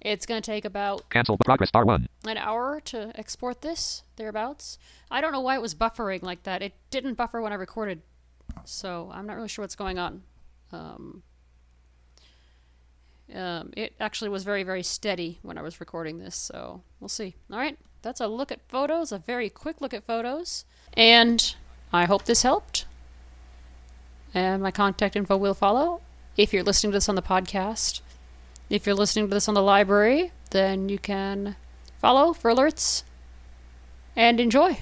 It's 0.00 0.24
gonna 0.24 0.40
take 0.40 0.64
about 0.64 1.10
cancel 1.10 1.36
progress 1.36 1.70
bar 1.70 1.84
1 1.84 2.08
an 2.26 2.36
hour 2.38 2.80
to 2.86 3.12
export 3.14 3.60
this, 3.60 4.02
thereabouts. 4.16 4.78
I 5.10 5.20
don't 5.20 5.32
know 5.32 5.40
why 5.40 5.56
it 5.56 5.62
was 5.62 5.74
buffering 5.74 6.22
like 6.22 6.44
that. 6.44 6.62
It 6.62 6.72
didn't 6.90 7.14
buffer 7.14 7.40
when 7.40 7.52
I 7.52 7.56
recorded, 7.56 8.02
so 8.64 9.10
I'm 9.12 9.26
not 9.26 9.36
really 9.36 9.48
sure 9.48 9.62
what's 9.62 9.76
going 9.76 9.98
on. 9.98 10.22
Um, 10.72 11.22
um, 13.34 13.70
it 13.76 13.94
actually 14.00 14.30
was 14.30 14.44
very, 14.44 14.62
very 14.62 14.82
steady 14.82 15.38
when 15.42 15.58
I 15.58 15.62
was 15.62 15.80
recording 15.80 16.18
this, 16.18 16.34
so 16.34 16.82
we'll 16.98 17.08
see. 17.08 17.36
All 17.52 17.58
right, 17.58 17.78
that's 18.02 18.20
a 18.20 18.26
look 18.26 18.50
at 18.50 18.60
photos, 18.68 19.12
a 19.12 19.18
very 19.18 19.48
quick 19.50 19.80
look 19.80 19.94
at 19.94 20.06
photos, 20.06 20.64
and 20.94 21.54
I 21.92 22.06
hope 22.06 22.24
this 22.24 22.42
helped. 22.42 22.86
And 24.32 24.62
my 24.62 24.70
contact 24.70 25.16
info 25.16 25.36
will 25.36 25.54
follow. 25.54 26.00
If 26.36 26.52
you're 26.52 26.62
listening 26.62 26.92
to 26.92 26.96
this 26.96 27.08
on 27.08 27.14
the 27.16 27.22
podcast, 27.22 28.00
if 28.68 28.86
you're 28.86 28.94
listening 28.94 29.28
to 29.28 29.34
this 29.34 29.48
on 29.48 29.54
the 29.54 29.62
library, 29.62 30.32
then 30.50 30.88
you 30.88 30.98
can 30.98 31.56
follow 31.98 32.32
for 32.32 32.50
alerts 32.50 33.02
and 34.16 34.40
enjoy. 34.40 34.78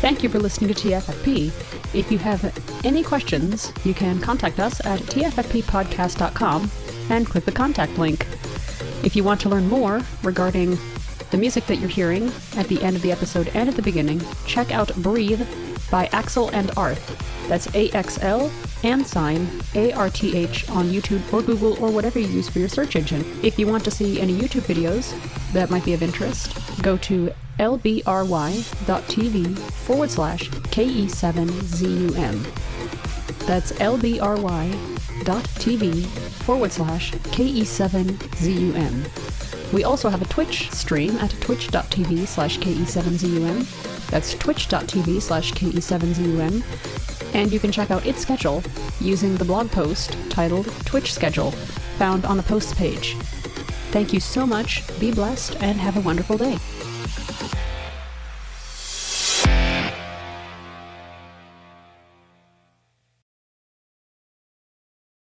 Thank 0.00 0.22
you 0.22 0.28
for 0.28 0.38
listening 0.38 0.72
to 0.72 0.88
TFFP. 0.88 1.48
If 1.94 2.10
you 2.10 2.18
have 2.18 2.84
any 2.84 3.02
questions, 3.02 3.72
you 3.84 3.92
can 3.94 4.20
contact 4.20 4.58
us 4.60 4.84
at 4.86 5.00
tffppodcast.com 5.00 6.70
and 7.10 7.26
click 7.26 7.44
the 7.44 7.52
contact 7.52 7.98
link. 7.98 8.26
If 9.02 9.16
you 9.16 9.24
want 9.24 9.40
to 9.42 9.48
learn 9.48 9.68
more 9.68 10.00
regarding 10.22 10.78
the 11.30 11.38
music 11.38 11.66
that 11.66 11.76
you're 11.76 11.88
hearing 11.88 12.32
at 12.56 12.68
the 12.68 12.82
end 12.82 12.96
of 12.96 13.02
the 13.02 13.12
episode 13.12 13.48
and 13.54 13.68
at 13.68 13.76
the 13.76 13.82
beginning, 13.82 14.20
check 14.46 14.72
out 14.72 14.94
Breathe 14.96 15.46
by 15.90 16.08
Axel 16.12 16.48
and 16.50 16.70
Arth. 16.76 17.16
That's 17.48 17.72
A 17.74 17.90
X 17.90 18.18
L 18.22 18.50
and 18.84 19.06
sign 19.06 19.48
A 19.74 19.92
R 19.92 20.08
T 20.10 20.36
H 20.36 20.68
on 20.70 20.88
YouTube 20.90 21.32
or 21.32 21.42
Google 21.42 21.82
or 21.82 21.90
whatever 21.90 22.18
you 22.18 22.28
use 22.28 22.48
for 22.48 22.58
your 22.58 22.68
search 22.68 22.96
engine. 22.96 23.24
If 23.42 23.58
you 23.58 23.66
want 23.66 23.84
to 23.84 23.90
see 23.90 24.20
any 24.20 24.34
YouTube 24.38 24.62
videos 24.62 25.14
that 25.52 25.70
might 25.70 25.84
be 25.84 25.94
of 25.94 26.02
interest, 26.02 26.54
go 26.82 26.96
to 26.98 27.32
lbry.tv 27.58 28.64
forward 29.58 30.10
slash 30.10 30.48
KE7ZUM. 30.50 32.44
That's 33.46 33.72
lbry 33.72 35.00
dot 35.24 35.44
tv 35.44 36.06
forward 36.44 36.72
slash 36.72 37.12
ke7zum. 37.12 38.52
We 39.72 39.84
also 39.84 40.08
have 40.08 40.22
a 40.22 40.26
Twitch 40.26 40.70
stream 40.70 41.16
at 41.18 41.30
twitch.tv 41.40 42.26
slash 42.26 42.58
ke7zum. 42.58 43.89
That's 44.10 44.34
twitch.tv 44.34 45.22
slash 45.22 45.52
ke7zum. 45.52 46.62
And 47.34 47.52
you 47.52 47.60
can 47.60 47.70
check 47.70 47.90
out 47.90 48.06
its 48.06 48.20
schedule 48.20 48.62
using 49.00 49.36
the 49.36 49.44
blog 49.44 49.70
post 49.70 50.16
titled 50.28 50.66
Twitch 50.84 51.12
Schedule, 51.12 51.52
found 51.98 52.24
on 52.24 52.36
the 52.36 52.42
posts 52.42 52.74
page. 52.74 53.14
Thank 53.92 54.12
you 54.12 54.20
so 54.20 54.46
much, 54.46 54.82
be 55.00 55.12
blessed, 55.12 55.56
and 55.62 55.78
have 55.78 55.96
a 55.96 56.00
wonderful 56.00 56.36
day. 56.36 56.58